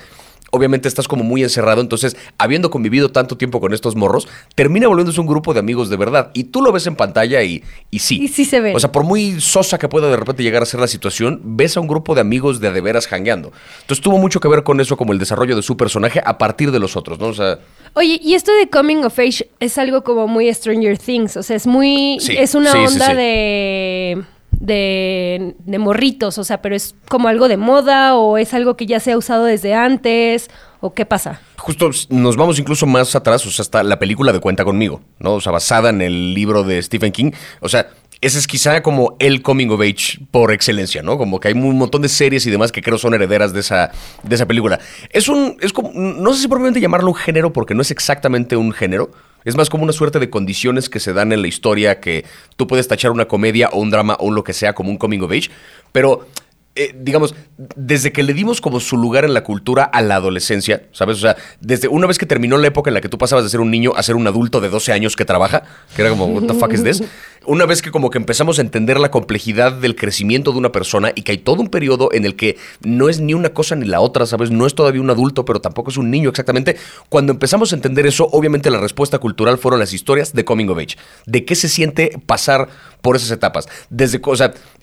Obviamente 0.51 0.87
estás 0.87 1.07
como 1.07 1.23
muy 1.23 1.43
encerrado, 1.43 1.81
entonces, 1.81 2.17
habiendo 2.37 2.69
convivido 2.69 3.11
tanto 3.11 3.37
tiempo 3.37 3.59
con 3.59 3.73
estos 3.73 3.95
morros, 3.95 4.27
termina 4.55 4.87
volviéndose 4.87 5.21
un 5.21 5.27
grupo 5.27 5.53
de 5.53 5.59
amigos 5.59 5.89
de 5.89 5.97
verdad. 5.97 6.31
Y 6.33 6.45
tú 6.45 6.61
lo 6.61 6.71
ves 6.71 6.87
en 6.87 6.95
pantalla 6.95 7.43
y, 7.43 7.63
y 7.91 7.99
sí. 7.99 8.21
Y 8.21 8.27
sí 8.27 8.45
se 8.45 8.59
ve. 8.59 8.75
O 8.75 8.79
sea, 8.79 8.91
por 8.91 9.03
muy 9.03 9.39
sosa 9.39 9.77
que 9.77 9.87
pueda 9.87 10.09
de 10.09 10.17
repente 10.17 10.43
llegar 10.43 10.63
a 10.63 10.65
ser 10.65 10.79
la 10.79 10.87
situación, 10.87 11.41
ves 11.43 11.77
a 11.77 11.79
un 11.79 11.87
grupo 11.87 12.15
de 12.15 12.21
amigos 12.21 12.59
de 12.59 12.71
de 12.71 12.81
veras 12.81 13.07
jangueando. 13.07 13.51
Entonces 13.81 14.01
tuvo 14.01 14.17
mucho 14.17 14.39
que 14.39 14.47
ver 14.47 14.63
con 14.63 14.79
eso, 14.79 14.97
como 14.97 15.13
el 15.13 15.19
desarrollo 15.19 15.55
de 15.55 15.61
su 15.61 15.77
personaje 15.77 16.21
a 16.23 16.37
partir 16.37 16.71
de 16.71 16.79
los 16.79 16.95
otros, 16.95 17.19
¿no? 17.19 17.27
O 17.27 17.33
sea, 17.33 17.59
Oye, 17.93 18.19
y 18.23 18.35
esto 18.35 18.53
de 18.53 18.69
coming 18.69 19.03
of 19.03 19.19
age 19.19 19.49
es 19.59 19.77
algo 19.77 20.03
como 20.03 20.27
muy 20.27 20.53
Stranger 20.53 20.97
Things, 20.97 21.35
o 21.35 21.43
sea, 21.43 21.57
es 21.57 21.67
muy, 21.67 22.17
Sí, 22.21 22.35
es 22.37 22.55
una 22.55 22.71
sí, 22.71 22.77
onda 22.77 23.07
sí. 23.07 23.15
de, 23.15 24.23
de, 24.61 25.55
morritos, 25.79 26.37
o 26.37 26.43
sea, 26.43 26.61
pero 26.61 26.75
es 26.75 26.95
como 27.09 27.27
algo 27.27 27.47
de 27.47 27.57
moda 27.57 28.15
o 28.15 28.37
es 28.37 28.53
algo 28.53 28.77
que 28.77 28.85
ya 28.85 28.99
se 28.99 29.11
ha 29.11 29.17
usado 29.17 29.45
desde 29.45 29.73
antes 29.73 30.49
o 30.79 30.93
qué 30.93 31.05
pasa. 31.05 31.41
justo 31.57 31.89
nos 32.09 32.37
vamos 32.37 32.59
incluso 32.59 32.85
más 32.85 33.15
atrás, 33.15 33.45
o 33.45 33.51
sea, 33.51 33.63
hasta 33.63 33.83
la 33.83 33.99
película 33.99 34.31
de 34.31 34.39
Cuenta 34.39 34.63
conmigo, 34.63 35.01
¿no? 35.19 35.33
O 35.33 35.41
sea, 35.41 35.51
basada 35.51 35.89
en 35.89 36.01
el 36.01 36.33
libro 36.33 36.63
de 36.63 36.81
Stephen 36.81 37.11
King. 37.11 37.31
O 37.59 37.69
sea, 37.69 37.89
ese 38.21 38.37
es 38.37 38.45
quizá 38.45 38.83
como 38.83 39.15
el 39.19 39.41
coming 39.41 39.69
of 39.69 39.81
age 39.81 40.19
por 40.29 40.51
excelencia, 40.51 41.01
¿no? 41.01 41.17
Como 41.17 41.39
que 41.39 41.47
hay 41.47 41.55
un 41.55 41.77
montón 41.77 42.03
de 42.03 42.09
series 42.09 42.45
y 42.45 42.51
demás 42.51 42.71
que 42.71 42.83
creo 42.83 42.99
son 42.99 43.15
herederas 43.15 43.51
de 43.51 43.61
esa, 43.61 43.91
de 44.21 44.35
esa 44.35 44.45
película. 44.45 44.79
Es 45.09 45.27
un, 45.27 45.57
es 45.59 45.73
como, 45.73 45.91
no 45.93 46.33
sé 46.33 46.41
si 46.41 46.47
probablemente 46.47 46.79
llamarlo 46.79 47.09
un 47.09 47.15
género 47.15 47.51
porque 47.51 47.73
no 47.73 47.81
es 47.81 47.89
exactamente 47.89 48.55
un 48.55 48.73
género. 48.73 49.11
Es 49.45 49.55
más 49.55 49.69
como 49.69 49.83
una 49.83 49.93
suerte 49.93 50.19
de 50.19 50.29
condiciones 50.29 50.89
que 50.89 50.99
se 50.99 51.13
dan 51.13 51.31
en 51.31 51.41
la 51.41 51.47
historia 51.47 51.99
que 51.99 52.25
tú 52.55 52.67
puedes 52.67 52.87
tachar 52.87 53.11
una 53.11 53.25
comedia 53.25 53.69
o 53.69 53.79
un 53.79 53.89
drama 53.89 54.17
o 54.19 54.31
lo 54.31 54.43
que 54.43 54.53
sea 54.53 54.73
como 54.73 54.89
un 54.89 54.97
coming 54.97 55.19
of 55.21 55.31
age. 55.31 55.49
Pero 55.91 56.27
eh, 56.73 56.95
digamos, 56.97 57.35
desde 57.75 58.13
que 58.13 58.23
le 58.23 58.33
dimos 58.33 58.61
como 58.61 58.79
su 58.79 58.95
lugar 58.95 59.25
en 59.25 59.33
la 59.33 59.43
cultura 59.43 59.83
a 59.83 60.01
la 60.01 60.15
adolescencia, 60.15 60.83
¿sabes? 60.93 61.17
O 61.17 61.19
sea, 61.19 61.35
desde 61.59 61.89
una 61.89 62.07
vez 62.07 62.17
que 62.17 62.25
terminó 62.25 62.57
la 62.57 62.67
época 62.67 62.89
en 62.89 62.93
la 62.93 63.01
que 63.01 63.09
tú 63.09 63.17
pasabas 63.17 63.43
de 63.43 63.49
ser 63.49 63.59
un 63.59 63.69
niño 63.69 63.91
a 63.93 64.01
ser 64.03 64.15
un 64.15 64.25
adulto 64.25 64.61
de 64.61 64.69
12 64.69 64.93
años 64.93 65.17
que 65.17 65.25
trabaja, 65.25 65.63
que 65.93 66.01
era 66.01 66.11
como, 66.11 66.27
what 66.27 66.43
the 66.43 66.53
fuck 66.53 66.71
is 66.71 66.81
this? 66.81 67.03
Una 67.47 67.65
vez 67.65 67.81
que 67.81 67.89
como 67.89 68.11
que 68.11 68.19
empezamos 68.19 68.59
a 68.59 68.61
entender 68.61 68.99
la 68.99 69.09
complejidad 69.09 69.71
del 69.71 69.95
crecimiento 69.95 70.51
de 70.51 70.59
una 70.59 70.71
persona 70.71 71.11
y 71.15 71.23
que 71.23 71.31
hay 71.31 71.39
todo 71.39 71.61
un 71.61 71.69
periodo 71.69 72.09
en 72.13 72.23
el 72.23 72.35
que 72.35 72.57
no 72.81 73.09
es 73.09 73.19
ni 73.19 73.33
una 73.33 73.49
cosa 73.49 73.75
ni 73.75 73.87
la 73.87 73.99
otra, 73.99 74.27
¿sabes? 74.27 74.51
No 74.51 74.67
es 74.67 74.75
todavía 74.75 75.01
un 75.01 75.09
adulto, 75.09 75.43
pero 75.43 75.59
tampoco 75.59 75.89
es 75.89 75.97
un 75.97 76.11
niño 76.11 76.29
exactamente. 76.29 76.77
Cuando 77.09 77.33
empezamos 77.33 77.71
a 77.71 77.75
entender 77.75 78.05
eso, 78.05 78.29
obviamente 78.31 78.69
la 78.69 78.79
respuesta 78.79 79.17
cultural 79.17 79.57
fueron 79.57 79.79
las 79.79 79.91
historias 79.91 80.33
de 80.33 80.45
Coming 80.45 80.69
of 80.69 80.77
Age, 80.77 80.97
de 81.25 81.43
qué 81.43 81.55
se 81.55 81.67
siente 81.67 82.11
pasar 82.27 82.69
por 83.01 83.15
esas 83.15 83.31
etapas. 83.31 83.67
Desde, 83.89 84.21
o 84.23 84.33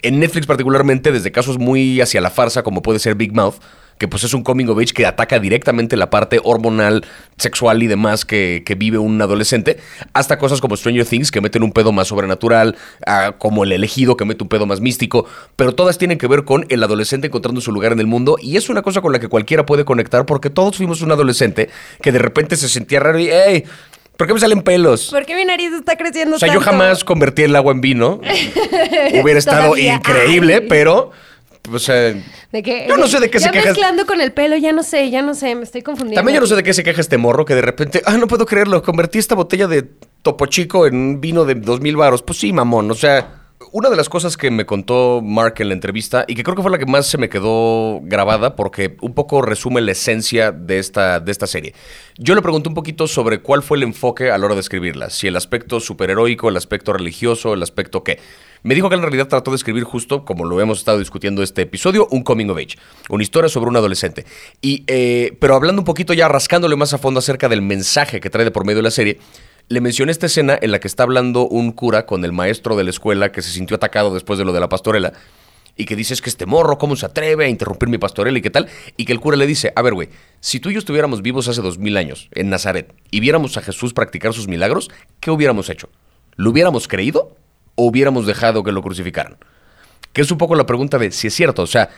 en 0.02 0.18
Netflix 0.18 0.48
particularmente, 0.48 1.12
desde 1.12 1.30
casos 1.30 1.58
muy 1.58 2.00
hacia 2.00 2.20
la 2.20 2.30
farsa, 2.30 2.64
como 2.64 2.82
puede 2.82 2.98
ser 2.98 3.14
Big 3.14 3.32
Mouth, 3.32 3.60
que 3.98 4.08
pues 4.08 4.24
es 4.24 4.34
un 4.34 4.42
coming 4.42 4.66
of 4.66 4.78
age 4.78 4.92
que 4.94 5.06
ataca 5.06 5.38
directamente 5.38 5.96
la 5.96 6.10
parte 6.10 6.40
hormonal, 6.42 7.04
sexual 7.36 7.82
y 7.82 7.86
demás 7.86 8.24
que, 8.24 8.62
que 8.64 8.74
vive 8.74 8.98
un 8.98 9.20
adolescente, 9.20 9.78
hasta 10.12 10.38
cosas 10.38 10.60
como 10.60 10.76
Stranger 10.76 11.04
Things, 11.04 11.30
que 11.30 11.40
meten 11.40 11.62
un 11.62 11.72
pedo 11.72 11.92
más 11.92 12.08
sobrenatural, 12.08 12.76
ah, 13.06 13.34
como 13.38 13.64
El 13.64 13.72
elegido, 13.72 14.16
que 14.16 14.24
mete 14.24 14.42
un 14.42 14.48
pedo 14.48 14.66
más 14.66 14.80
místico, 14.80 15.26
pero 15.56 15.74
todas 15.74 15.98
tienen 15.98 16.18
que 16.18 16.26
ver 16.26 16.44
con 16.44 16.66
el 16.68 16.82
adolescente 16.82 17.26
encontrando 17.26 17.60
su 17.60 17.72
lugar 17.72 17.92
en 17.92 18.00
el 18.00 18.06
mundo, 18.06 18.36
y 18.40 18.56
es 18.56 18.68
una 18.68 18.82
cosa 18.82 19.00
con 19.00 19.12
la 19.12 19.18
que 19.18 19.28
cualquiera 19.28 19.66
puede 19.66 19.84
conectar, 19.84 20.26
porque 20.26 20.50
todos 20.50 20.76
fuimos 20.76 21.02
un 21.02 21.12
adolescente 21.12 21.68
que 22.00 22.12
de 22.12 22.18
repente 22.18 22.56
se 22.56 22.68
sentía 22.68 23.00
raro 23.00 23.18
y, 23.18 23.28
¡hey! 23.30 23.64
¿Por 24.16 24.26
qué 24.26 24.34
me 24.34 24.40
salen 24.40 24.62
pelos? 24.62 25.10
¿Por 25.12 25.24
qué 25.24 25.36
mi 25.36 25.44
nariz 25.44 25.72
está 25.72 25.96
creciendo 25.96 26.36
O 26.36 26.38
sea, 26.40 26.52
yo 26.52 26.60
jamás 26.60 27.04
convertí 27.04 27.44
el 27.44 27.54
agua 27.54 27.72
en 27.72 27.80
vino. 27.80 28.20
Hubiera 29.22 29.38
estado 29.38 29.62
Todavía. 29.66 29.94
increíble, 29.94 30.54
Ay. 30.56 30.66
pero. 30.68 31.12
O 31.72 31.78
sea. 31.78 32.14
¿De 32.52 32.62
qué? 32.62 32.86
Yo 32.88 32.96
no 32.96 33.06
sé 33.06 33.20
de 33.20 33.30
qué 33.30 33.38
ya 33.38 33.46
se 33.46 33.52
queja. 33.52 33.66
mezclando 33.66 34.06
con 34.06 34.20
el 34.20 34.32
pelo, 34.32 34.56
ya 34.56 34.72
no 34.72 34.82
sé, 34.82 35.10
ya 35.10 35.22
no 35.22 35.34
sé, 35.34 35.54
me 35.54 35.64
estoy 35.64 35.82
confundiendo. 35.82 36.18
También 36.18 36.36
yo 36.36 36.40
no 36.40 36.46
sé 36.46 36.56
de 36.56 36.62
qué 36.62 36.74
se 36.74 36.82
queja 36.82 37.00
este 37.00 37.18
morro 37.18 37.44
que 37.44 37.54
de 37.54 37.62
repente. 37.62 38.02
Ah, 38.06 38.16
no 38.16 38.26
puedo 38.26 38.46
creerlo. 38.46 38.82
Convertí 38.82 39.18
esta 39.18 39.34
botella 39.34 39.66
de 39.66 39.84
Topo 40.22 40.46
Chico 40.46 40.86
en 40.86 40.94
un 40.94 41.20
vino 41.20 41.44
de 41.44 41.54
dos 41.54 41.80
mil 41.80 41.96
baros. 41.96 42.22
Pues 42.22 42.38
sí, 42.38 42.52
mamón. 42.52 42.90
O 42.90 42.94
sea. 42.94 43.34
Una 43.70 43.90
de 43.90 43.96
las 43.96 44.08
cosas 44.08 44.36
que 44.38 44.50
me 44.50 44.64
contó 44.64 45.20
Mark 45.22 45.56
en 45.58 45.68
la 45.68 45.74
entrevista 45.74 46.24
y 46.26 46.36
que 46.36 46.42
creo 46.42 46.56
que 46.56 46.62
fue 46.62 46.70
la 46.70 46.78
que 46.78 46.86
más 46.86 47.06
se 47.06 47.18
me 47.18 47.28
quedó 47.28 48.00
grabada 48.02 48.56
porque 48.56 48.96
un 49.02 49.12
poco 49.12 49.42
resume 49.42 49.82
la 49.82 49.92
esencia 49.92 50.52
de 50.52 50.78
esta, 50.78 51.20
de 51.20 51.30
esta 51.30 51.46
serie. 51.46 51.74
Yo 52.16 52.34
le 52.34 52.40
pregunté 52.40 52.70
un 52.70 52.74
poquito 52.74 53.06
sobre 53.06 53.40
cuál 53.40 53.62
fue 53.62 53.76
el 53.76 53.82
enfoque 53.82 54.30
a 54.30 54.38
la 54.38 54.46
hora 54.46 54.54
de 54.54 54.62
escribirla, 54.62 55.10
si 55.10 55.26
el 55.26 55.36
aspecto 55.36 55.80
superheroico, 55.80 56.48
el 56.48 56.56
aspecto 56.56 56.94
religioso, 56.94 57.52
el 57.52 57.62
aspecto 57.62 58.02
qué. 58.02 58.18
Me 58.62 58.74
dijo 58.74 58.88
que 58.88 58.96
en 58.96 59.02
realidad 59.02 59.28
trató 59.28 59.50
de 59.50 59.56
escribir 59.56 59.84
justo, 59.84 60.24
como 60.24 60.44
lo 60.44 60.60
hemos 60.60 60.78
estado 60.78 60.98
discutiendo 60.98 61.42
este 61.42 61.62
episodio, 61.62 62.08
un 62.10 62.22
coming 62.22 62.46
of 62.46 62.58
age, 62.58 62.76
una 63.08 63.22
historia 63.22 63.48
sobre 63.48 63.70
un 63.70 63.76
adolescente. 63.76 64.26
Y, 64.60 64.84
eh, 64.86 65.36
pero 65.40 65.54
hablando 65.54 65.80
un 65.80 65.86
poquito 65.86 66.12
ya, 66.12 66.28
rascándole 66.28 66.76
más 66.76 66.92
a 66.94 66.98
fondo 66.98 67.18
acerca 67.18 67.48
del 67.48 67.62
mensaje 67.62 68.20
que 68.20 68.30
trae 68.30 68.44
de 68.44 68.50
por 68.50 68.64
medio 68.64 68.78
de 68.78 68.82
la 68.82 68.90
serie, 68.90 69.18
le 69.68 69.80
mencioné 69.80 70.12
esta 70.12 70.26
escena 70.26 70.58
en 70.60 70.72
la 70.72 70.80
que 70.80 70.88
está 70.88 71.02
hablando 71.02 71.46
un 71.46 71.72
cura 71.72 72.06
con 72.06 72.24
el 72.24 72.32
maestro 72.32 72.76
de 72.76 72.84
la 72.84 72.90
escuela 72.90 73.32
que 73.32 73.42
se 73.42 73.50
sintió 73.50 73.76
atacado 73.76 74.12
después 74.14 74.38
de 74.38 74.44
lo 74.44 74.52
de 74.52 74.60
la 74.60 74.68
pastorela 74.68 75.12
y 75.78 75.84
que 75.84 75.94
dice 75.94 76.12
es 76.12 76.20
que 76.20 76.28
este 76.28 76.44
morro, 76.44 76.76
¿cómo 76.76 76.96
se 76.96 77.06
atreve 77.06 77.44
a 77.44 77.48
interrumpir 77.48 77.88
mi 77.88 77.98
pastorela 77.98 78.36
y 78.36 78.42
qué 78.42 78.50
tal? 78.50 78.68
Y 78.96 79.04
que 79.04 79.12
el 79.12 79.20
cura 79.20 79.36
le 79.36 79.46
dice, 79.46 79.72
a 79.76 79.80
ver, 79.80 79.94
güey, 79.94 80.08
si 80.40 80.58
tú 80.58 80.70
y 80.70 80.72
yo 80.72 80.80
estuviéramos 80.80 81.22
vivos 81.22 81.46
hace 81.48 81.62
dos 81.62 81.78
mil 81.78 81.96
años 81.96 82.28
en 82.32 82.50
Nazaret 82.50 82.92
y 83.10 83.20
viéramos 83.20 83.56
a 83.56 83.62
Jesús 83.62 83.94
practicar 83.94 84.34
sus 84.34 84.48
milagros, 84.48 84.90
¿qué 85.20 85.30
hubiéramos 85.30 85.70
hecho? 85.70 85.88
¿Lo 86.34 86.50
hubiéramos 86.50 86.88
creído 86.88 87.36
hubiéramos 87.86 88.26
dejado 88.26 88.62
que 88.62 88.72
lo 88.72 88.82
crucificaran? 88.82 89.36
Que 90.12 90.22
es 90.22 90.30
un 90.30 90.38
poco 90.38 90.54
la 90.54 90.66
pregunta 90.66 90.98
de 90.98 91.10
si 91.12 91.28
es 91.28 91.34
cierto, 91.34 91.62
o 91.62 91.66
sea, 91.66 91.90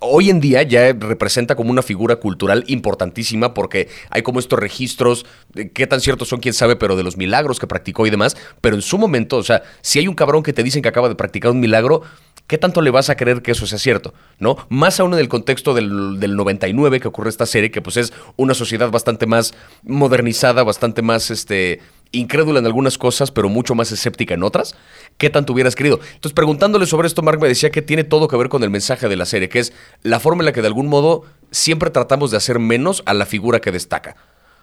hoy 0.00 0.30
en 0.30 0.40
día 0.40 0.62
ya 0.62 0.92
representa 0.92 1.56
como 1.56 1.70
una 1.70 1.82
figura 1.82 2.16
cultural 2.16 2.64
importantísima 2.66 3.54
porque 3.54 3.88
hay 4.10 4.22
como 4.22 4.38
estos 4.38 4.58
registros, 4.58 5.26
qué 5.74 5.86
tan 5.86 6.00
ciertos 6.00 6.28
son, 6.28 6.40
quién 6.40 6.54
sabe, 6.54 6.76
pero 6.76 6.96
de 6.96 7.02
los 7.02 7.16
milagros 7.16 7.58
que 7.58 7.66
practicó 7.66 8.06
y 8.06 8.10
demás. 8.10 8.36
Pero 8.60 8.76
en 8.76 8.82
su 8.82 8.98
momento, 8.98 9.36
o 9.36 9.42
sea, 9.42 9.62
si 9.80 9.98
hay 9.98 10.08
un 10.08 10.14
cabrón 10.14 10.42
que 10.42 10.52
te 10.52 10.62
dicen 10.62 10.82
que 10.82 10.88
acaba 10.88 11.08
de 11.08 11.16
practicar 11.16 11.50
un 11.50 11.60
milagro, 11.60 12.02
¿qué 12.46 12.58
tanto 12.58 12.80
le 12.80 12.90
vas 12.90 13.10
a 13.10 13.16
creer 13.16 13.42
que 13.42 13.52
eso 13.52 13.66
sea 13.66 13.78
cierto? 13.78 14.14
¿No? 14.38 14.56
Más 14.68 15.00
aún 15.00 15.14
en 15.14 15.20
el 15.20 15.28
contexto 15.28 15.74
del, 15.74 16.20
del 16.20 16.36
99 16.36 17.00
que 17.00 17.08
ocurre 17.08 17.30
esta 17.30 17.46
serie, 17.46 17.70
que 17.70 17.82
pues 17.82 17.96
es 17.96 18.12
una 18.36 18.54
sociedad 18.54 18.90
bastante 18.90 19.26
más 19.26 19.52
modernizada, 19.82 20.62
bastante 20.62 21.02
más, 21.02 21.30
este 21.30 21.80
incrédula 22.12 22.58
en 22.58 22.66
algunas 22.66 22.98
cosas, 22.98 23.30
pero 23.30 23.48
mucho 23.48 23.74
más 23.74 23.92
escéptica 23.92 24.34
en 24.34 24.42
otras, 24.42 24.74
¿qué 25.18 25.30
tanto 25.30 25.52
hubieras 25.52 25.74
querido? 25.74 26.00
Entonces, 26.14 26.32
preguntándole 26.32 26.86
sobre 26.86 27.06
esto, 27.06 27.22
Mark 27.22 27.40
me 27.40 27.48
decía 27.48 27.70
que 27.70 27.82
tiene 27.82 28.04
todo 28.04 28.28
que 28.28 28.36
ver 28.36 28.48
con 28.48 28.62
el 28.62 28.70
mensaje 28.70 29.08
de 29.08 29.16
la 29.16 29.26
serie, 29.26 29.48
que 29.48 29.58
es 29.58 29.72
la 30.02 30.20
forma 30.20 30.42
en 30.42 30.46
la 30.46 30.52
que 30.52 30.62
de 30.62 30.68
algún 30.68 30.86
modo 30.88 31.24
siempre 31.50 31.90
tratamos 31.90 32.30
de 32.30 32.36
hacer 32.38 32.58
menos 32.58 33.02
a 33.06 33.14
la 33.14 33.26
figura 33.26 33.60
que 33.60 33.72
destaca. 33.72 34.16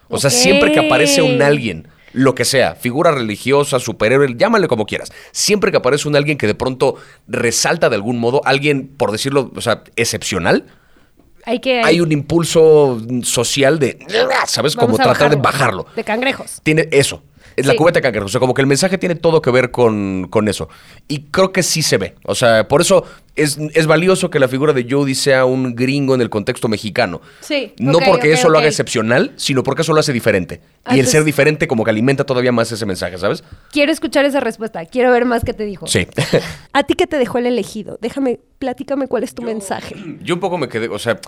O 0.08 0.18
sea, 0.20 0.30
siempre 0.30 0.72
que 0.72 0.80
aparece 0.80 1.22
un 1.22 1.42
alguien, 1.42 1.88
lo 2.14 2.36
que 2.36 2.46
sea, 2.46 2.76
figura 2.76 3.12
religiosa, 3.12 3.80
superhéroe, 3.80 4.36
llámale 4.38 4.68
como 4.68 4.86
quieras, 4.86 5.12
siempre 5.32 5.72
que 5.72 5.78
aparece 5.78 6.08
un 6.08 6.16
alguien 6.16 6.38
que 6.38 6.48
de 6.48 6.56
pronto 6.56 6.96
resalta 7.28 7.90
de 7.90 7.96
algún 7.96 8.20
modo, 8.20 8.42
alguien, 8.46 8.88
por 8.88 9.12
decirlo, 9.12 9.52
o 9.56 9.62
sea, 9.62 9.84
excepcional, 9.96 10.66
Hay 11.44 11.60
que... 11.60 11.82
hay 11.82 12.02
un 12.02 12.12
impulso 12.12 13.02
social 13.24 13.80
de, 13.80 14.00
¿sabes? 14.48 14.76
Como 14.76 14.96
tratar 14.96 15.30
de 15.30 15.36
bajarlo. 15.38 15.88
De 15.96 16.04
cangrejos. 16.04 16.62
Tiene 16.64 16.88
eso. 16.92 17.24
Es 17.56 17.66
la 17.66 17.76
cubeta 17.76 18.00
de 18.00 18.04
cangrejo. 18.04 18.26
O 18.26 18.30
sea, 18.30 18.40
como 18.40 18.54
que 18.54 18.62
el 18.62 18.68
mensaje 18.68 18.98
tiene 18.98 19.16
todo 19.16 19.42
que 19.42 19.52
ver 19.52 19.72
con, 19.72 20.28
con 20.30 20.48
eso. 20.48 20.70
Y 21.08 21.24
creo 21.32 21.52
que 21.52 21.64
sí 21.64 21.82
se 21.82 21.98
ve. 21.98 22.16
O 22.26 22.36
sea, 22.36 22.68
por 22.68 22.82
eso 22.82 23.06
es, 23.36 23.58
es 23.74 23.88
valioso 23.88 24.30
que 24.30 24.40
la 24.40 24.48
figura 24.48 24.74
de 24.74 24.86
Jodie 24.90 25.16
sea 25.16 25.46
un 25.46 25.76
gringo 25.76 26.16
en 26.16 26.22
el 26.22 26.30
contexto 26.30 26.68
mexicano. 26.68 27.22
Sí, 27.42 27.74
No 27.78 28.00
porque 28.00 28.34
eso 28.34 28.50
lo 28.50 28.58
haga 28.58 28.68
excepcional, 28.68 29.34
sino 29.36 29.64
porque 29.64 29.82
eso 29.82 29.94
lo 29.94 30.00
hace 30.00 30.14
diferente. 30.14 30.62
Ah, 30.84 30.96
y 30.96 31.00
el 31.00 31.08
ser 31.08 31.24
diferente 31.24 31.68
como 31.68 31.84
que 31.84 31.92
alimenta 31.92 32.26
todavía 32.26 32.52
más 32.52 32.72
ese 32.72 32.86
mensaje, 32.86 33.18
¿sabes? 33.18 33.44
Quiero 33.72 33.92
escuchar 33.92 34.26
esa 34.26 34.40
respuesta. 34.40 34.86
Quiero 34.86 35.12
ver 35.12 35.26
más 35.26 35.44
que 35.44 35.54
te 35.54 35.66
dijo. 35.66 35.88
Sí. 35.88 36.08
¿A 36.74 36.84
ti 36.84 36.96
qué 36.96 37.08
te 37.08 37.18
dejó 37.18 37.38
el 37.38 37.46
elegido? 37.46 37.98
Déjame, 38.02 38.40
platícame 38.60 39.08
cuál 39.08 39.24
es 39.24 39.34
tu 39.34 39.42
mensaje. 39.42 39.96
Yo 40.22 40.36
un 40.36 40.40
poco 40.40 40.58
me 40.58 40.68
quedé, 40.68 40.88
o 40.90 41.00
sea, 41.00 41.20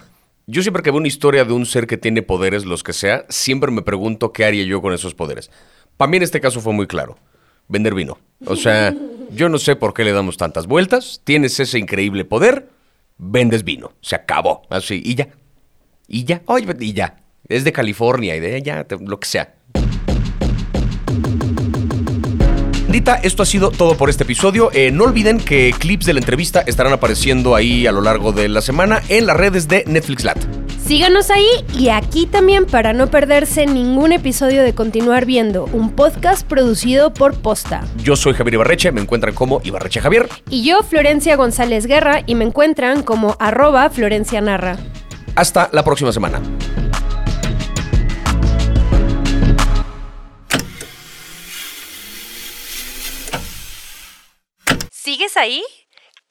yo 0.49 0.61
siempre 0.61 0.81
que 0.81 0.91
veo 0.91 0.99
una 0.99 1.09
historia 1.09 1.43
de 1.43 1.51
un 1.51 1.65
ser 1.65 1.87
que 1.87 1.97
tiene 1.97 2.21
poderes, 2.21 2.63
los 2.63 2.81
que 2.81 2.93
sea, 2.93 3.25
siempre 3.27 3.69
me 3.69 3.81
pregunto 3.81 4.31
qué 4.31 4.45
haría 4.45 4.63
yo 4.63 4.81
con 4.81 4.93
esos 4.93 5.13
poderes. 5.13 5.51
Para 5.97 6.09
mí 6.11 6.17
en 6.17 6.23
este 6.23 6.39
caso 6.39 6.61
fue 6.61 6.73
muy 6.73 6.87
claro, 6.87 7.17
vender 7.67 7.93
vino. 7.95 8.19
O 8.45 8.55
sea, 8.55 8.93
yo 9.31 9.49
no 9.49 9.57
sé 9.57 9.75
por 9.75 9.93
qué 9.93 10.03
le 10.03 10.11
damos 10.13 10.37
tantas 10.37 10.67
vueltas, 10.67 11.21
tienes 11.23 11.59
ese 11.59 11.79
increíble 11.79 12.23
poder, 12.23 12.69
vendes 13.17 13.63
vino, 13.63 13.91
se 14.01 14.15
acabó, 14.15 14.61
así, 14.69 15.01
y 15.03 15.15
ya. 15.15 15.29
Y 16.07 16.23
ya, 16.23 16.41
oye, 16.45 16.67
y 16.79 16.93
ya. 16.93 17.17
Es 17.49 17.63
de 17.63 17.71
California 17.71 18.35
y 18.35 18.39
de 18.39 18.61
te- 18.87 18.97
lo 18.99 19.19
que 19.19 19.27
sea. 19.27 19.55
Dita, 22.89 23.15
esto 23.15 23.43
ha 23.43 23.45
sido 23.45 23.69
todo 23.71 23.97
por 23.97 24.09
este 24.09 24.23
episodio. 24.23 24.69
Eh, 24.73 24.91
no 24.91 25.03
olviden 25.03 25.39
que 25.39 25.73
clips 25.77 26.05
de 26.05 26.13
la 26.13 26.19
entrevista 26.19 26.61
estarán 26.61 26.93
apareciendo 26.93 27.55
ahí 27.55 27.85
a 27.87 27.91
lo 27.91 28.01
largo 28.01 28.31
de 28.31 28.47
la 28.49 28.61
semana 28.61 29.01
en 29.09 29.25
las 29.25 29.35
redes 29.37 29.67
de 29.67 29.83
Netflix 29.87 30.23
Lat. 30.23 30.37
Síganos 30.87 31.31
ahí 31.31 31.65
y 31.77 31.89
aquí 31.89 32.25
también 32.27 32.65
para 32.65 32.93
no 32.93 33.07
perderse 33.07 33.65
ningún 33.65 34.13
episodio 34.13 34.63
de 34.63 34.73
Continuar 34.73 35.25
Viendo, 35.25 35.65
un 35.73 35.91
podcast 35.91 36.47
producido 36.47 37.13
por 37.13 37.41
Posta. 37.41 37.83
Yo 37.97 38.15
soy 38.15 38.33
Javier 38.33 38.53
Ibarreche, 38.53 38.93
me 38.93 39.01
encuentran 39.01 39.35
como 39.35 39.59
Ibarreche 39.65 39.99
Javier. 39.99 40.29
Y 40.49 40.63
yo, 40.63 40.83
Florencia 40.83 41.35
González 41.35 41.87
Guerra, 41.87 42.21
y 42.25 42.35
me 42.35 42.45
encuentran 42.45 43.03
como 43.03 43.35
arroba 43.37 43.89
Florencia 43.89 44.39
Narra. 44.39 44.77
Hasta 45.35 45.69
la 45.73 45.83
próxima 45.83 46.13
semana. 46.13 46.41
¿Sigues 54.89 55.35
ahí? 55.35 55.63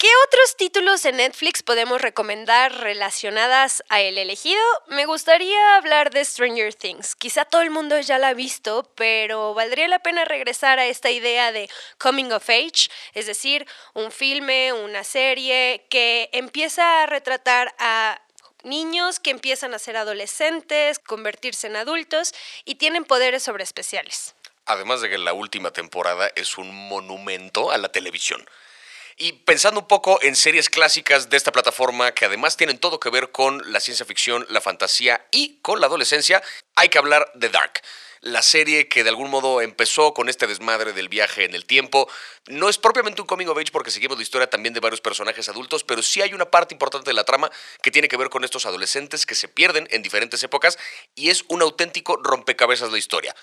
¿Qué 0.06 0.12
otros 0.28 0.56
títulos 0.56 1.04
en 1.04 1.16
Netflix 1.16 1.64
podemos 1.64 2.00
recomendar 2.00 2.72
relacionadas 2.72 3.82
a 3.88 4.00
El 4.00 4.18
elegido? 4.18 4.62
Me 4.86 5.04
gustaría 5.04 5.74
hablar 5.74 6.10
de 6.10 6.24
Stranger 6.24 6.72
Things. 6.72 7.16
Quizá 7.16 7.44
todo 7.44 7.62
el 7.62 7.72
mundo 7.72 7.98
ya 7.98 8.16
la 8.18 8.28
ha 8.28 8.34
visto, 8.34 8.88
pero 8.94 9.52
valdría 9.52 9.88
la 9.88 9.98
pena 9.98 10.24
regresar 10.24 10.78
a 10.78 10.86
esta 10.86 11.10
idea 11.10 11.50
de 11.50 11.68
coming 11.98 12.30
of 12.30 12.48
age, 12.48 12.88
es 13.14 13.26
decir, 13.26 13.66
un 13.94 14.12
filme, 14.12 14.72
una 14.72 15.02
serie 15.02 15.84
que 15.90 16.30
empieza 16.30 17.02
a 17.02 17.06
retratar 17.06 17.74
a 17.80 18.22
niños 18.62 19.18
que 19.18 19.30
empiezan 19.30 19.74
a 19.74 19.80
ser 19.80 19.96
adolescentes, 19.96 21.00
convertirse 21.00 21.66
en 21.66 21.74
adultos 21.74 22.32
y 22.64 22.76
tienen 22.76 23.04
poderes 23.04 23.42
sobreespeciales. 23.42 24.36
Además 24.66 25.00
de 25.00 25.10
que 25.10 25.18
la 25.18 25.32
última 25.32 25.72
temporada 25.72 26.30
es 26.36 26.58
un 26.58 26.72
monumento 26.72 27.72
a 27.72 27.78
la 27.78 27.88
televisión. 27.90 28.46
Y 29.18 29.32
pensando 29.32 29.80
un 29.80 29.88
poco 29.88 30.18
en 30.20 30.36
series 30.36 30.68
clásicas 30.68 31.30
de 31.30 31.38
esta 31.38 31.50
plataforma 31.50 32.12
que 32.12 32.26
además 32.26 32.58
tienen 32.58 32.76
todo 32.76 33.00
que 33.00 33.08
ver 33.08 33.30
con 33.30 33.62
la 33.72 33.80
ciencia 33.80 34.04
ficción, 34.04 34.44
la 34.50 34.60
fantasía 34.60 35.26
y 35.30 35.58
con 35.62 35.80
la 35.80 35.86
adolescencia, 35.86 36.42
hay 36.74 36.90
que 36.90 36.98
hablar 36.98 37.30
de 37.34 37.48
Dark. 37.48 37.80
La 38.20 38.42
serie 38.42 38.88
que 38.88 39.04
de 39.04 39.08
algún 39.08 39.30
modo 39.30 39.62
empezó 39.62 40.12
con 40.12 40.28
este 40.28 40.46
desmadre 40.46 40.92
del 40.92 41.08
viaje 41.08 41.44
en 41.44 41.54
el 41.54 41.64
tiempo. 41.64 42.10
No 42.46 42.68
es 42.68 42.76
propiamente 42.76 43.22
un 43.22 43.26
coming 43.26 43.46
of 43.46 43.56
age 43.56 43.72
porque 43.72 43.90
seguimos 43.90 44.18
la 44.18 44.22
historia 44.22 44.50
también 44.50 44.74
de 44.74 44.80
varios 44.80 45.00
personajes 45.00 45.48
adultos, 45.48 45.82
pero 45.82 46.02
sí 46.02 46.20
hay 46.20 46.34
una 46.34 46.50
parte 46.50 46.74
importante 46.74 47.08
de 47.08 47.14
la 47.14 47.24
trama 47.24 47.50
que 47.82 47.90
tiene 47.90 48.08
que 48.08 48.18
ver 48.18 48.28
con 48.28 48.44
estos 48.44 48.66
adolescentes 48.66 49.24
que 49.24 49.34
se 49.34 49.48
pierden 49.48 49.88
en 49.92 50.02
diferentes 50.02 50.42
épocas 50.42 50.76
y 51.14 51.30
es 51.30 51.42
un 51.48 51.62
auténtico 51.62 52.20
rompecabezas 52.22 52.92
la 52.92 52.98
historia. 52.98 53.34